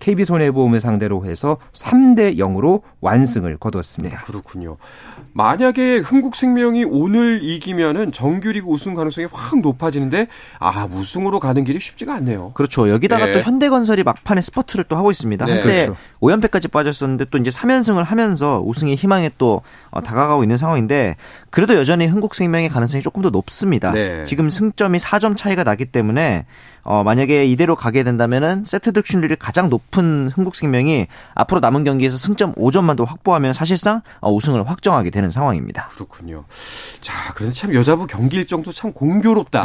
KB 0.00 0.22
어, 0.22 0.24
손해보험을 0.24 0.80
상대로 0.80 1.24
해서 1.24 1.58
3대 1.72 2.36
0으로 2.38 2.82
완승을 3.00 3.56
거두었습니다. 3.58 4.22
그렇군요. 4.22 4.76
만약에 5.32 5.98
흥국생명이 5.98 6.84
오늘 6.84 7.40
이기면은 7.42 8.10
정규리그 8.10 8.68
우승 8.68 8.94
가능성이 8.94 9.28
확 9.30 9.60
높아지는데 9.60 10.26
아 10.58 10.86
우승으로 10.90 11.38
가는 11.38 11.62
길이 11.64 11.78
쉽지가 11.78 12.14
않네요. 12.16 12.52
그렇죠. 12.54 12.88
여기다가 12.88 13.26
네. 13.26 13.32
또 13.34 13.40
현대건설이 13.40 14.02
막판에 14.02 14.40
스퍼트를 14.40 14.84
또 14.88 14.96
하고 14.96 15.10
있습니다. 15.10 15.44
네. 15.46 15.52
한때 15.52 15.86
그렇죠. 15.86 15.96
5연패까지 16.20 16.70
빠졌었는데 16.70 17.26
또 17.30 17.38
이제 17.38 17.50
3연승을 17.50 18.02
하면 18.04 18.27
서 18.36 18.60
우승의 18.64 18.96
희망에 18.96 19.30
또 19.38 19.62
어, 19.90 20.02
다가가고 20.02 20.42
있는 20.42 20.56
상황인데 20.56 21.16
그래도 21.50 21.74
여전히 21.74 22.06
흥국생명의 22.06 22.68
가능성이 22.68 23.02
조금 23.02 23.22
더 23.22 23.30
높습니다. 23.30 23.92
네. 23.92 24.24
지금 24.24 24.50
승점이 24.50 24.98
4점 24.98 25.36
차이가 25.36 25.64
나기 25.64 25.84
때문에 25.84 26.46
어, 26.82 27.02
만약에 27.04 27.44
이대로 27.44 27.76
가게 27.76 28.02
된다면은 28.02 28.64
세트 28.64 28.92
득실률이 28.92 29.36
가장 29.36 29.68
높은 29.68 30.30
흥국생명이 30.34 31.06
앞으로 31.34 31.60
남은 31.60 31.84
경기에서 31.84 32.16
승점 32.16 32.54
5점만 32.54 32.96
더 32.96 33.04
확보하면 33.04 33.52
사실상 33.52 34.00
어, 34.20 34.32
우승을 34.32 34.68
확정하게 34.68 35.10
되는 35.10 35.30
상황입니다. 35.30 35.88
그렇군요. 35.88 36.44
자, 37.00 37.32
그런데 37.34 37.54
참 37.54 37.74
여자부 37.74 38.06
경기 38.06 38.38
일정도 38.38 38.72
참 38.72 38.92
공교롭다. 38.92 39.64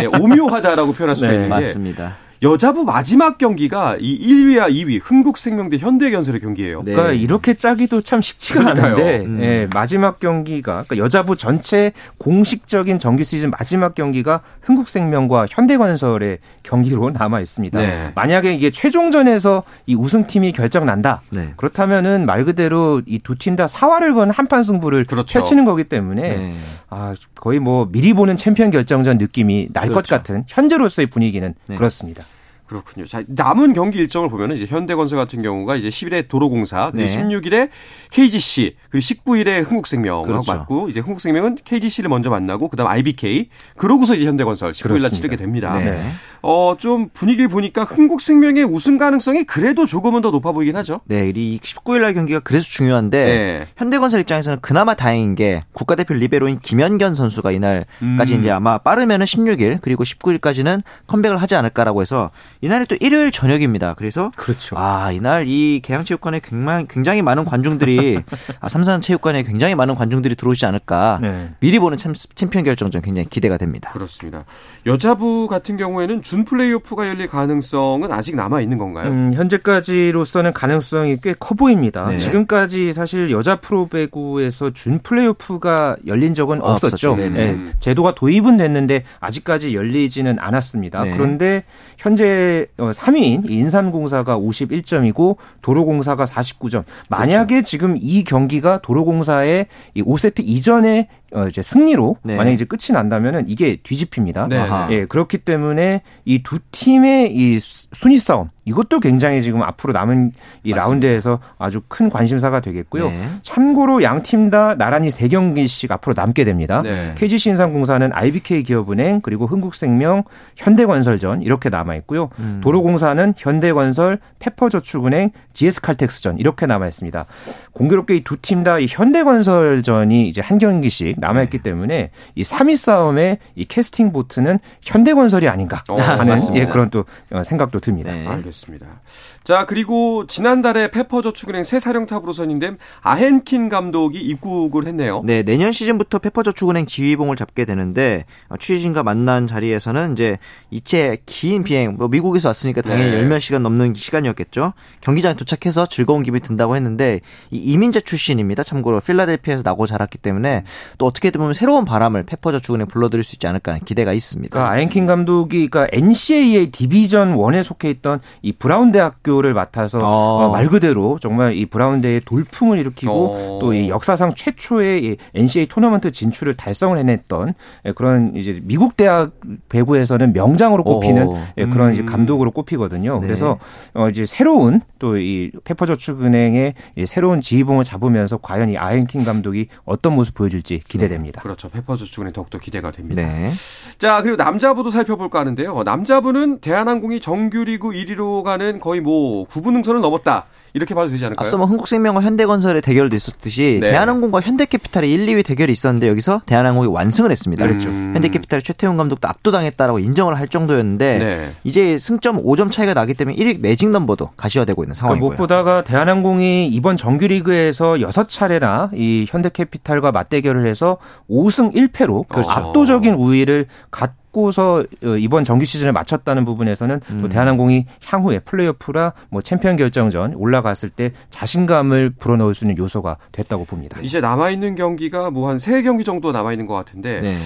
예, 0.00 0.06
오묘하다라고 0.06 0.94
표현할 0.94 1.16
수가 1.16 1.28
네, 1.28 1.34
있는데 1.34 1.48
맞습니다. 1.54 2.16
여자부 2.42 2.82
마지막 2.84 3.38
경기가 3.38 3.96
이 4.00 4.18
1위와 4.18 4.68
2위 4.74 5.00
흥국생명대 5.02 5.78
현대건설의 5.78 6.40
경기예요. 6.40 6.82
네. 6.82 6.92
그러니까 6.92 7.12
이렇게 7.14 7.54
짜기도 7.54 8.00
참 8.00 8.20
쉽지가 8.20 8.60
그러니까요. 8.60 8.92
않은데 8.94 9.24
음. 9.24 9.38
네, 9.38 9.68
마지막 9.72 10.18
경기가 10.18 10.82
그러니까 10.84 10.96
여자부 10.96 11.36
전체 11.36 11.92
공식적인 12.18 12.98
정규 12.98 13.22
시즌 13.22 13.50
마지막 13.50 13.94
경기가 13.94 14.40
흥국생명과 14.62 15.46
현대건설의 15.50 16.38
경기로 16.64 17.10
남아 17.10 17.40
있습니다. 17.40 17.78
네. 17.78 18.12
만약에 18.16 18.52
이게 18.54 18.70
최종전에서 18.70 19.62
이 19.86 19.94
우승팀이 19.94 20.50
결정 20.52 20.84
난다. 20.84 21.22
네. 21.30 21.52
그렇다면은 21.56 22.26
말 22.26 22.44
그대로 22.44 23.02
이 23.06 23.20
두 23.20 23.36
팀 23.36 23.54
다 23.54 23.68
사활을 23.68 24.14
건 24.14 24.30
한판 24.30 24.62
승부를 24.64 25.04
그렇죠. 25.04 25.32
펼치는 25.32 25.64
거기 25.64 25.84
때문에 25.84 26.22
네. 26.36 26.54
아, 26.90 27.14
거의 27.36 27.60
뭐 27.60 27.88
미리 27.92 28.12
보는 28.14 28.36
챔피언 28.36 28.70
결정전 28.72 29.18
느낌이 29.18 29.68
날것 29.72 29.92
그렇죠. 29.92 30.16
같은 30.16 30.44
현재로서의 30.48 31.06
분위기는 31.06 31.54
네. 31.68 31.76
그렇습니다. 31.76 32.24
그렇군요. 32.72 33.06
자, 33.06 33.22
남은 33.26 33.74
경기 33.74 33.98
일정을 33.98 34.30
보면은 34.30 34.56
이제 34.56 34.64
현대건설 34.64 35.18
같은 35.18 35.42
경우가 35.42 35.76
이제 35.76 35.88
10일에 35.88 36.26
도로공사, 36.28 36.90
네. 36.94 37.06
16일에 37.06 37.68
KGC, 38.10 38.76
그리고 38.90 39.04
19일에 39.04 39.62
흥국생명하고 39.62 40.26
그렇죠. 40.26 40.52
맞고 40.52 40.88
이제 40.88 41.00
흥국생명은 41.00 41.58
KGC를 41.62 42.08
먼저 42.08 42.30
만나고 42.30 42.68
그다음 42.68 42.88
IBK, 42.88 43.50
그러고서 43.76 44.14
이제 44.14 44.24
현대건설 44.26 44.72
19일 44.72 45.02
날 45.02 45.10
치르게 45.10 45.36
됩니다. 45.36 45.78
네. 45.78 46.00
어, 46.40 46.74
좀 46.78 47.08
분위기를 47.12 47.48
보니까 47.48 47.84
흥국생명의 47.84 48.64
우승 48.64 48.96
가능성이 48.96 49.44
그래도 49.44 49.86
조금은 49.86 50.22
더 50.22 50.30
높아 50.30 50.52
보이긴 50.52 50.76
하죠. 50.76 51.00
네, 51.04 51.30
이 51.34 51.58
19일 51.62 52.00
날 52.00 52.14
경기가 52.14 52.40
그래서 52.40 52.68
중요한데 52.68 53.24
네. 53.24 53.66
현대건설 53.76 54.20
입장에서는 54.22 54.58
그나마 54.60 54.94
다행인 54.94 55.34
게 55.34 55.64
국가대표 55.72 56.14
리베로인 56.14 56.58
김연견 56.60 57.14
선수가 57.14 57.52
이날까지 57.52 58.34
음. 58.34 58.40
이제 58.40 58.50
아마 58.50 58.78
빠르면은 58.78 59.24
16일 59.26 59.78
그리고 59.82 60.04
19일까지는 60.04 60.82
컴백을 61.06 61.36
하지 61.36 61.54
않을까라고 61.54 62.00
해서 62.00 62.30
이날이 62.62 62.86
또 62.86 62.96
일요일 63.00 63.30
저녁입니다. 63.32 63.94
그래서 63.94 64.30
그렇죠. 64.36 64.76
아 64.78 65.10
이날 65.12 65.46
이 65.48 65.80
계양체육관에 65.82 66.40
굉장히, 66.42 66.86
굉장히 66.88 67.20
많은 67.20 67.44
관중들이 67.44 68.22
아, 68.60 68.68
삼산체육관에 68.68 69.42
굉장히 69.42 69.74
많은 69.74 69.96
관중들이 69.96 70.36
들어오지 70.36 70.64
않을까 70.64 71.18
네. 71.20 71.50
미리 71.58 71.78
보는 71.80 71.98
챔피언 71.98 72.64
결정전 72.64 73.02
굉장히 73.02 73.28
기대가 73.28 73.58
됩니다. 73.58 73.90
그렇습니다. 73.92 74.44
여자부 74.86 75.48
같은 75.48 75.76
경우에는 75.76 76.22
준 76.22 76.44
플레이오프가 76.44 77.08
열릴 77.08 77.26
가능성은 77.28 78.12
아직 78.12 78.36
남아 78.36 78.60
있는 78.60 78.78
건가요? 78.78 79.08
음, 79.10 79.32
현재까지로서는 79.34 80.52
가능성이 80.52 81.16
꽤 81.20 81.32
커 81.42 81.54
보입니다. 81.56 82.06
네. 82.08 82.16
지금까지 82.18 82.92
사실 82.92 83.30
여자 83.32 83.56
프로배구에서 83.56 84.70
준 84.70 85.00
플레이오프가 85.02 85.96
열린 86.06 86.34
적은 86.34 86.62
어, 86.62 86.74
없었죠. 86.74 87.16
네, 87.16 87.58
제도가 87.80 88.14
도입은 88.14 88.58
됐는데 88.58 89.02
아직까지 89.18 89.74
열리지는 89.74 90.38
않았습니다. 90.38 91.02
네. 91.04 91.10
그런데 91.16 91.64
현재 91.98 92.51
3위인 92.76 93.44
어, 93.44 93.48
인삼공사가 93.48 94.38
51점이고 94.38 95.36
도로공사가 95.62 96.24
49점. 96.24 96.84
만약에 97.08 97.54
그렇죠. 97.56 97.66
지금 97.68 97.96
이 97.98 98.24
경기가 98.24 98.80
도로공사의 98.82 99.66
5세트 99.96 100.42
이전에 100.44 101.08
어 101.34 101.46
이제 101.48 101.62
승리로 101.62 102.16
네. 102.22 102.36
만약 102.36 102.50
이제 102.50 102.64
끝이 102.64 102.92
난다면은 102.92 103.44
이게 103.48 103.78
뒤집힙니다. 103.82 104.48
네. 104.48 104.58
예, 104.90 105.04
그렇기 105.06 105.38
때문에 105.38 106.02
이 106.24 106.42
두 106.42 106.58
팀의 106.70 107.34
이 107.34 107.58
순위 107.60 108.18
싸움 108.18 108.50
이것도 108.64 109.00
굉장히 109.00 109.42
지금 109.42 109.62
앞으로 109.62 109.92
남은 109.92 110.32
이 110.62 110.70
맞습니다. 110.70 110.76
라운드에서 110.84 111.40
아주 111.58 111.80
큰 111.88 112.10
관심사가 112.10 112.60
되겠고요. 112.60 113.10
네. 113.10 113.28
참고로 113.42 114.02
양 114.02 114.22
팀 114.22 114.50
다 114.50 114.74
나란히 114.76 115.10
세 115.10 115.28
경기씩 115.28 115.90
앞으로 115.90 116.14
남게 116.16 116.44
됩니다. 116.44 116.82
네. 116.82 117.14
KGC 117.16 117.50
인삼공사는 117.50 118.10
IBK 118.12 118.62
기업은행 118.64 119.20
그리고 119.22 119.46
흥국생명, 119.46 120.24
현대건설전 120.56 121.42
이렇게 121.42 121.68
남아 121.70 121.94
있고요. 121.96 122.28
음. 122.38 122.60
도로공사는 122.62 123.34
현대건설, 123.36 124.18
페퍼저축은행, 124.38 125.30
GS칼텍스전 125.54 126.38
이렇게 126.38 126.66
남아 126.66 126.86
있습니다. 126.88 127.24
공교롭게 127.72 128.16
이 128.16 128.20
두 128.22 128.36
팀 128.36 128.62
다 128.64 128.78
이 128.78 128.86
현대건설전이 128.88 130.28
이제 130.28 130.40
한 130.40 130.58
경기씩 130.58 131.18
남아 131.22 131.44
있기 131.44 131.58
네. 131.58 131.62
때문에 131.62 132.10
이 132.34 132.42
3위 132.42 132.76
싸움의 132.76 133.38
이 133.54 133.64
캐스팅 133.64 134.12
보트는 134.12 134.58
현대건설이 134.82 135.48
아닌가 135.48 135.84
어, 135.88 135.94
하는 135.94 136.34
예, 136.54 136.66
그런 136.66 136.90
또 136.90 137.04
어, 137.30 137.44
생각도 137.44 137.78
듭니다. 137.78 138.12
네. 138.12 138.26
알겠습니다. 138.26 139.00
자, 139.44 139.64
그리고 139.66 140.26
지난달에 140.26 140.90
페퍼저축은행 140.90 141.62
새 141.62 141.78
사령탑으로 141.78 142.32
선임된 142.32 142.78
아헨킨 143.00 143.68
감독이 143.68 144.20
입국을 144.20 144.86
했네요. 144.86 145.22
네, 145.24 145.42
내년 145.42 145.70
시즌부터 145.70 146.18
페퍼저축은행 146.18 146.86
지휘봉을 146.86 147.36
잡게 147.36 147.64
되는데 147.64 148.24
어, 148.48 148.56
취재진과 148.56 149.04
만난 149.04 149.46
자리에서는 149.46 150.12
이제 150.12 150.38
이체 150.70 151.18
긴 151.24 151.62
비행, 151.62 151.96
뭐 151.96 152.08
미국에서 152.08 152.48
왔으니까 152.48 152.82
당연히 152.82 153.12
네. 153.12 153.16
열몇 153.18 153.40
시간 153.40 153.62
넘는 153.62 153.94
시간이었겠죠. 153.94 154.72
경기장에 155.00 155.34
도착해서 155.34 155.86
즐거운 155.86 156.24
기분이 156.24 156.42
든다고 156.42 156.74
했는데 156.74 157.20
이 157.50 157.58
이민자 157.58 158.00
출신입니다. 158.00 158.64
참고로 158.64 159.00
필라델피아에서 159.00 159.62
나고 159.64 159.86
자랐기 159.86 160.18
때문에 160.18 160.64
또 160.98 161.11
어떻게 161.12 161.30
보면 161.30 161.54
새로운 161.54 161.84
바람을 161.84 162.24
페퍼 162.24 162.52
저축은행 162.52 162.88
불러들일 162.88 163.22
수 163.22 163.36
있지 163.36 163.46
않을까 163.46 163.78
기대가 163.84 164.12
있습니다. 164.12 164.50
그러니까 164.52 164.72
아헨 164.74 164.92
킴 164.92 165.06
감독이 165.06 165.68
그러니까 165.68 165.88
NCAA 165.92 166.70
division 166.70 167.36
1에 167.36 167.62
속해 167.62 167.90
있던 167.90 168.20
이 168.42 168.52
브라운 168.52 168.92
대학교를 168.92 169.54
맡아서 169.54 169.98
어. 170.00 170.46
어, 170.46 170.50
말 170.50 170.68
그대로 170.68 171.18
정말 171.20 171.54
이 171.54 171.66
브라운 171.66 172.00
대의 172.00 172.20
돌풍을 172.24 172.78
일으키고 172.78 173.12
어. 173.12 173.58
또 173.60 173.81
이 173.81 173.88
역사상 173.88 174.34
최초의 174.34 175.04
이 175.04 175.16
NCAA 175.34 175.66
토너먼트 175.68 176.10
진출을 176.10 176.54
달성을 176.54 176.96
해냈던 176.98 177.54
예, 177.86 177.92
그런 177.92 178.34
이제 178.34 178.60
미국 178.62 178.96
대학 178.96 179.32
배구에서는 179.68 180.32
명장으로 180.32 180.82
꼽히는 180.84 181.28
어. 181.28 181.46
예, 181.58 181.66
그런 181.66 181.92
이제 181.92 182.02
음. 182.02 182.06
감독으로 182.06 182.50
꼽히거든요. 182.50 183.20
네. 183.20 183.26
그래서 183.26 183.58
어 183.94 184.08
이제 184.08 184.26
새로운 184.26 184.80
또 184.98 185.12
이 185.22 185.50
페퍼저축은행의 185.64 186.74
이 186.96 187.06
새로운 187.06 187.40
지휘봉을 187.40 187.84
잡으면서 187.84 188.38
과연 188.38 188.70
이 188.70 188.76
아헨킨 188.76 189.24
감독이 189.24 189.68
어떤 189.84 190.14
모습 190.14 190.34
보여줄지 190.34 190.82
기대됩니다. 190.92 191.40
그렇죠. 191.42 191.68
페퍼저축은행 191.68 192.32
더욱더 192.32 192.58
기대가 192.58 192.90
됩니다. 192.90 193.22
네. 193.22 193.50
자 193.98 194.22
그리고 194.22 194.36
남자부도 194.36 194.90
살펴볼까 194.90 195.40
하는데요. 195.40 195.82
남자부는 195.82 196.60
대한항공이 196.60 197.20
정규리그 197.20 197.88
1위로 197.90 198.42
가는 198.42 198.80
거의 198.80 199.00
뭐 199.00 199.46
9분 199.46 199.72
능선을 199.72 200.00
넘었다. 200.00 200.46
이렇게 200.74 200.94
봐도 200.94 201.08
되지 201.10 201.24
않을까요? 201.24 201.44
앞서 201.44 201.58
뭐 201.58 201.66
한국생명과 201.66 202.22
현대건설의 202.22 202.82
대결도 202.82 203.14
있었듯이 203.14 203.78
네. 203.80 203.90
대한항공과 203.90 204.40
현대캐피탈의 204.40 205.12
1, 205.12 205.26
2위 205.26 205.44
대결이 205.44 205.70
있었는데 205.72 206.08
여기서 206.08 206.42
대한항공이 206.46 206.88
완승을 206.88 207.30
했습니다. 207.30 207.66
그렇죠. 207.66 207.90
음. 207.90 208.12
현대캐피탈의 208.14 208.62
최태훈 208.62 208.96
감독도 208.96 209.28
압도당했다라고 209.28 209.98
인정을 209.98 210.38
할 210.38 210.48
정도였는데 210.48 211.18
네. 211.18 211.52
이제 211.64 211.98
승점 211.98 212.42
5점 212.42 212.70
차이가 212.70 212.94
나기 212.94 213.14
때문에 213.14 213.36
1위 213.36 213.60
매직 213.60 213.90
넘버도 213.90 214.30
가시화되고 214.36 214.82
있는 214.84 214.94
상황이고요. 214.94 215.30
그러니까 215.30 215.42
무엇보다가 215.42 215.84
대한항공이 215.84 216.68
이번 216.68 216.96
정규리그에서 216.96 217.94
6차례나 217.94 218.90
이 218.94 219.26
현대캐피탈과 219.28 220.12
맞대결을 220.12 220.66
해서 220.66 220.96
5승 221.30 221.74
1패로 221.74 222.26
그렇죠. 222.28 222.50
압도적인 222.50 223.14
우위를 223.14 223.66
갖 223.90 224.12
갖고서 224.36 224.84
어, 225.04 225.16
이번 225.18 225.44
정규 225.44 225.64
시즌을 225.64 225.92
마쳤다는 225.92 226.44
부분에서는 226.44 227.00
음. 227.10 227.20
또 227.22 227.28
대한항공이 227.28 227.86
향후에 228.04 228.40
플레이오프라 228.40 229.12
뭐 229.28 229.42
챔피언 229.42 229.76
결정전 229.76 230.34
올라갔을 230.34 230.88
때 230.90 231.12
자신감을 231.30 232.14
불어넣을 232.18 232.54
수 232.54 232.64
있는 232.64 232.78
요소가 232.78 233.18
됐다고 233.30 233.64
봅니다. 233.66 233.98
이제 234.02 234.20
남아 234.20 234.50
있는 234.50 234.74
경기가 234.74 235.30
뭐 235.30 235.48
한 235.48 235.58
세 235.58 235.82
경기 235.82 236.02
정도 236.02 236.32
남아 236.32 236.52
있는 236.52 236.66
것 236.66 236.74
같은데 236.74 237.20
네. 237.20 237.36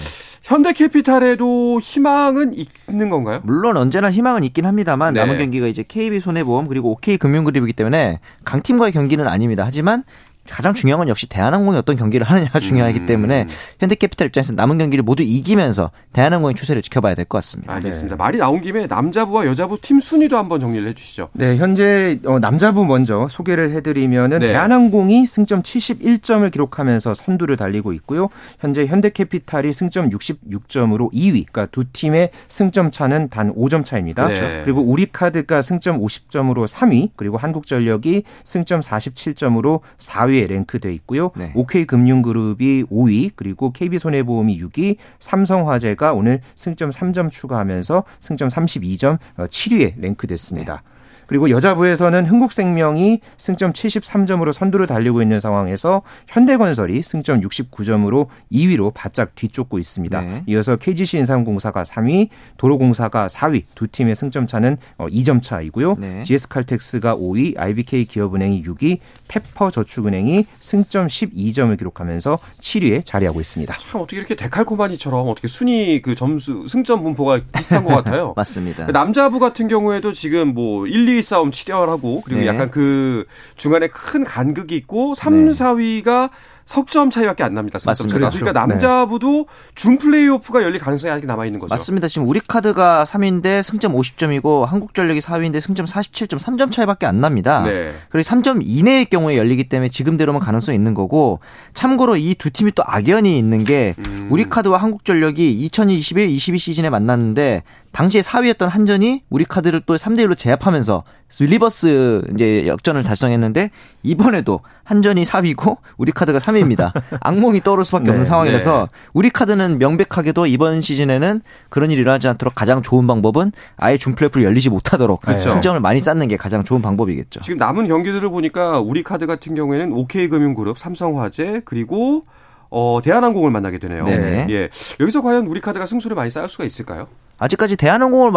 현대캐피탈에도 0.42 1.80
희망은 1.80 2.54
있는 2.88 3.10
건가요? 3.10 3.40
물론 3.42 3.76
언제나 3.76 4.10
희망은 4.10 4.44
있긴 4.44 4.64
합니다만 4.64 5.12
네. 5.14 5.20
남은 5.20 5.38
경기가 5.38 5.66
이제 5.66 5.82
KB 5.86 6.20
손해보험 6.20 6.68
그리고 6.68 6.92
OK 6.92 7.16
금융그룹이기 7.18 7.72
때문에 7.72 8.20
강팀과의 8.44 8.92
경기는 8.92 9.26
아닙니다. 9.26 9.64
하지만 9.66 10.04
가장 10.48 10.74
중요한 10.74 10.98
건 10.98 11.08
역시 11.08 11.28
대한항공이 11.28 11.76
어떤 11.76 11.96
경기를 11.96 12.26
하느냐가 12.26 12.60
중요하기 12.60 13.00
음. 13.00 13.06
때문에 13.06 13.46
현대캐피탈 13.80 14.28
입장에서 14.28 14.52
남은 14.54 14.78
경기를 14.78 15.02
모두 15.02 15.22
이기면서 15.22 15.90
대한항공의 16.12 16.54
추세를 16.54 16.82
지켜봐야 16.82 17.14
될 17.14 17.26
것 17.26 17.38
같습니다. 17.38 17.74
알겠습니다. 17.74 18.14
네. 18.14 18.18
말이 18.18 18.38
나온 18.38 18.60
김에 18.60 18.86
남자부와 18.86 19.46
여자부 19.46 19.78
팀 19.80 19.98
순위도 20.00 20.38
한번 20.38 20.60
정리를 20.60 20.88
해주시죠. 20.88 21.30
네, 21.32 21.56
현재 21.56 22.18
어, 22.24 22.38
남자부 22.38 22.84
먼저 22.84 23.26
소개를 23.30 23.70
해드리면은 23.72 24.38
네. 24.38 24.48
대한항공이 24.48 25.26
승점 25.26 25.62
71점을 25.62 26.50
기록하면서 26.50 27.14
선두를 27.14 27.56
달리고 27.56 27.92
있고요. 27.94 28.28
현재 28.60 28.86
현대캐피탈이 28.86 29.72
승점 29.72 30.10
66점으로 30.10 31.12
2위, 31.12 31.46
그러니까 31.50 31.66
두 31.66 31.84
팀의 31.92 32.30
승점 32.48 32.90
차는 32.90 33.28
단 33.28 33.52
5점 33.54 33.84
차입니다. 33.84 34.28
네. 34.28 34.62
그리고 34.64 34.80
우리카드가 34.82 35.62
승점 35.62 36.00
50점으로 36.00 36.68
3위, 36.68 37.10
그리고 37.16 37.36
한국전력이 37.36 38.22
승점 38.44 38.80
47점으로 38.80 39.80
4위 39.98 40.35
에 40.36 40.46
랭크돼 40.46 40.92
있고요. 40.94 41.30
네. 41.36 41.52
OK금융그룹이 41.54 42.84
5위, 42.84 43.30
그리고 43.36 43.72
KB손해보험이 43.72 44.60
6위, 44.60 44.96
삼성화재가 45.18 46.12
오늘 46.12 46.40
승점 46.54 46.90
3점 46.90 47.30
추가하면서 47.30 48.04
승점 48.20 48.48
32점 48.48 49.18
7위에 49.36 49.94
랭크됐습니다. 50.00 50.74
네. 50.74 50.95
그리고 51.26 51.50
여자부에서는 51.50 52.26
흥국생명이 52.26 53.20
승점 53.36 53.72
73점으로 53.72 54.52
선두를 54.52 54.86
달리고 54.86 55.22
있는 55.22 55.40
상황에서 55.40 56.02
현대건설이 56.28 57.02
승점 57.02 57.40
69점으로 57.40 58.28
2위로 58.52 58.92
바짝 58.94 59.34
뒤쫓고 59.34 59.78
있습니다. 59.78 60.20
네. 60.20 60.42
이어서 60.46 60.76
KGC 60.76 61.18
인삼공사가 61.18 61.82
3위, 61.82 62.28
도로공사가 62.56 63.26
4위, 63.26 63.64
두 63.74 63.86
팀의 63.88 64.14
승점 64.14 64.46
차는 64.46 64.76
2점 64.98 65.38
어, 65.38 65.40
차이고요. 65.40 65.96
네. 65.98 66.22
GS칼텍스가 66.22 67.16
5위, 67.16 67.58
IBK 67.58 68.06
기업은행이 68.06 68.62
6위, 68.64 68.98
페퍼저축은행이 69.28 70.46
승점 70.60 71.08
12점을 71.08 71.76
기록하면서 71.76 72.38
7위에 72.60 73.04
자리하고 73.04 73.40
있습니다. 73.40 73.76
참 73.78 74.00
어떻게 74.00 74.18
이렇게 74.18 74.34
데칼코마니처럼 74.36 75.28
어떻게 75.28 75.48
순위 75.48 76.00
그 76.02 76.14
점수 76.14 76.66
승점 76.68 77.02
분포가 77.02 77.40
비슷한 77.52 77.84
것 77.84 77.94
같아요. 77.94 78.32
맞습니다. 78.36 78.86
남자부 78.86 79.38
같은 79.38 79.68
경우에도 79.68 80.12
지금 80.12 80.54
뭐 80.54 80.86
1, 80.86 81.08
2 81.08 81.15
1위 81.16 81.22
싸움 81.22 81.50
치열하고 81.50 82.22
그리고 82.24 82.40
네. 82.40 82.46
약간 82.46 82.70
그 82.70 83.24
중간에 83.56 83.88
큰 83.88 84.24
간극이 84.24 84.76
있고 84.76 85.14
3, 85.14 85.46
네. 85.46 85.50
4위가 85.52 86.30
석점 86.66 87.10
차이밖에 87.10 87.44
안 87.44 87.54
납니다. 87.54 87.78
맞습니다. 87.86 88.16
그러니까 88.18 88.36
그렇죠. 88.38 88.52
남자부도 88.52 89.46
네. 89.46 89.72
준 89.76 89.98
플레이오프가 89.98 90.64
열릴 90.64 90.80
가능성이 90.80 91.12
아직 91.12 91.24
남아 91.26 91.46
있는 91.46 91.60
거죠. 91.60 91.68
맞습니다. 91.68 92.08
지금 92.08 92.26
우리 92.26 92.40
카드가 92.40 93.04
3위인데 93.04 93.62
승점 93.62 93.92
50점이고 93.94 94.64
한국전력이 94.66 95.20
4위인데 95.20 95.60
승점 95.60 95.86
47점, 95.86 96.40
3점 96.40 96.72
차이밖에 96.72 97.06
안 97.06 97.20
납니다. 97.20 97.62
네. 97.62 97.92
그리고 98.08 98.28
3점 98.28 98.62
이내일 98.64 99.04
경우에 99.04 99.36
열리기 99.38 99.68
때문에 99.68 99.90
지금대로면 99.90 100.40
가능성이 100.40 100.74
있는 100.76 100.92
거고 100.94 101.38
참고로 101.72 102.16
이 102.16 102.34
두 102.36 102.50
팀이 102.50 102.72
또 102.72 102.82
악연이 102.84 103.38
있는 103.38 103.62
게 103.64 103.94
음. 103.98 104.26
우리 104.30 104.44
카드와 104.48 104.78
한국전력이 104.78 105.52
2021, 105.52 106.28
22 106.30 106.58
시즌에 106.58 106.90
만났는데 106.90 107.62
당시에 107.96 108.20
4위였던 108.20 108.68
한전이 108.68 109.22
우리 109.30 109.46
카드를 109.46 109.80
또 109.86 109.96
3대 109.96 110.18
1로 110.26 110.36
제압하면서 110.36 111.02
reverse 111.40 112.24
이제 112.34 112.66
역전을 112.66 113.02
달성했는데 113.02 113.70
이번에도 114.02 114.60
한전이 114.84 115.22
4위고 115.22 115.78
우리 115.96 116.12
카드가 116.12 116.38
3위입니다. 116.38 116.92
악몽이 117.20 117.62
떠오를 117.62 117.86
수밖에 117.86 118.04
네, 118.04 118.10
없는 118.10 118.26
상황이라서 118.26 118.88
네. 118.92 118.98
우리 119.14 119.30
카드는 119.30 119.78
명백하게도 119.78 120.46
이번 120.46 120.82
시즌에는 120.82 121.40
그런 121.70 121.90
일이 121.90 122.02
일어나지 122.02 122.28
않도록 122.28 122.54
가장 122.54 122.82
좋은 122.82 123.06
방법은 123.06 123.52
아예 123.78 123.96
준 123.96 124.14
플레이오프를 124.14 124.44
열리지 124.44 124.68
못하도록 124.68 125.22
그렇죠. 125.22 125.48
승점을 125.48 125.80
많이 125.80 126.00
쌓는 126.00 126.28
게 126.28 126.36
가장 126.36 126.64
좋은 126.64 126.82
방법이겠죠. 126.82 127.40
지금 127.40 127.56
남은 127.56 127.86
경기들을 127.86 128.28
보니까 128.28 128.78
우리 128.78 129.02
카드 129.04 129.26
같은 129.26 129.54
경우에는 129.54 129.94
OK금융그룹, 129.94 130.78
삼성화재 130.78 131.62
그리고 131.64 132.26
어, 132.68 133.00
대한항공을 133.02 133.50
만나게 133.50 133.78
되네요. 133.78 134.04
네. 134.04 134.46
예. 134.50 134.68
여기서 135.00 135.22
과연 135.22 135.46
우리 135.46 135.62
카드가 135.62 135.86
승수를 135.86 136.14
많이 136.14 136.28
쌓을 136.28 136.50
수가 136.50 136.64
있을까요? 136.64 137.08
아직까지 137.38 137.76
대한항공을 137.76 138.32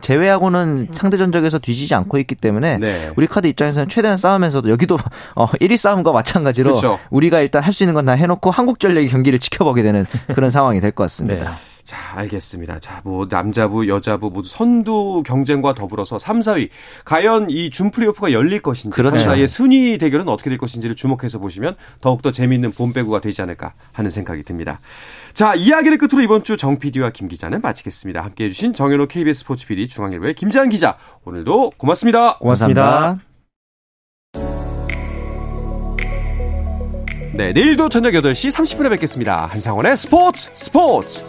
제외하고는 0.00 0.88
상대 0.92 1.16
전적에서 1.16 1.58
뒤지지 1.58 1.94
않고 1.94 2.18
있기 2.18 2.34
때문에 2.36 2.78
네. 2.78 3.12
우리 3.16 3.26
카드 3.26 3.46
입장에서는 3.46 3.88
최대한 3.88 4.16
싸우면서도 4.16 4.70
여기도 4.70 4.98
어 5.34 5.46
1위 5.46 5.76
싸움과 5.76 6.12
마찬가지로 6.12 6.70
그렇죠. 6.76 6.98
우리가 7.10 7.40
일단 7.40 7.62
할 7.62 7.72
수 7.74 7.82
있는 7.82 7.94
건 7.94 8.04
다 8.04 8.12
해놓고 8.12 8.50
한국전력의 8.50 9.08
경기를 9.08 9.38
지켜보게 9.38 9.82
되는 9.82 10.06
그런 10.34 10.50
상황이 10.50 10.80
될 10.80 10.92
것 10.92 11.04
같습니다. 11.04 11.50
네. 11.50 11.56
자, 11.84 11.96
알겠습니다. 12.14 12.80
자, 12.80 13.02
뭐 13.04 13.26
남자부, 13.28 13.86
여자부 13.88 14.30
모두 14.30 14.48
선두 14.48 15.22
경쟁과 15.26 15.74
더불어서 15.74 16.18
3, 16.18 16.40
4위 16.40 16.70
과연 17.04 17.50
이 17.50 17.68
준 17.70 17.90
플레이오프가 17.90 18.32
열릴 18.32 18.62
것인지 18.62 18.94
그렇죠. 18.94 19.18
사이의 19.18 19.46
순위 19.48 19.98
대결은 19.98 20.28
어떻게 20.28 20.48
될 20.48 20.58
것인지를 20.58 20.96
주목해서 20.96 21.38
보시면 21.38 21.76
더욱더 22.00 22.30
재미있는 22.32 22.72
봄배구가 22.72 23.20
되지 23.20 23.42
않을까 23.42 23.72
하는 23.92 24.10
생각이 24.10 24.44
듭니다. 24.44 24.80
자, 25.34 25.54
이야기를 25.54 25.98
끝으로 25.98 26.22
이번 26.22 26.44
주 26.44 26.56
정 26.56 26.78
PD와 26.78 27.10
김 27.10 27.26
기자는 27.28 27.60
마치겠습니다. 27.60 28.22
함께 28.22 28.44
해주신 28.44 28.72
정현호 28.72 29.06
KBS 29.08 29.40
스포츠 29.40 29.66
PD 29.66 29.88
중앙일보의 29.88 30.34
김재한 30.34 30.68
기자 30.68 30.96
오늘도 31.24 31.72
고맙습니다. 31.76 32.38
고맙습니다. 32.38 33.18
네, 37.36 37.52
내일도 37.52 37.88
저녁 37.88 38.12
8시 38.12 38.50
30분에 38.52 38.90
뵙겠습니다. 38.90 39.46
한상원의 39.46 39.96
스포츠 39.96 40.50
스포츠! 40.54 41.20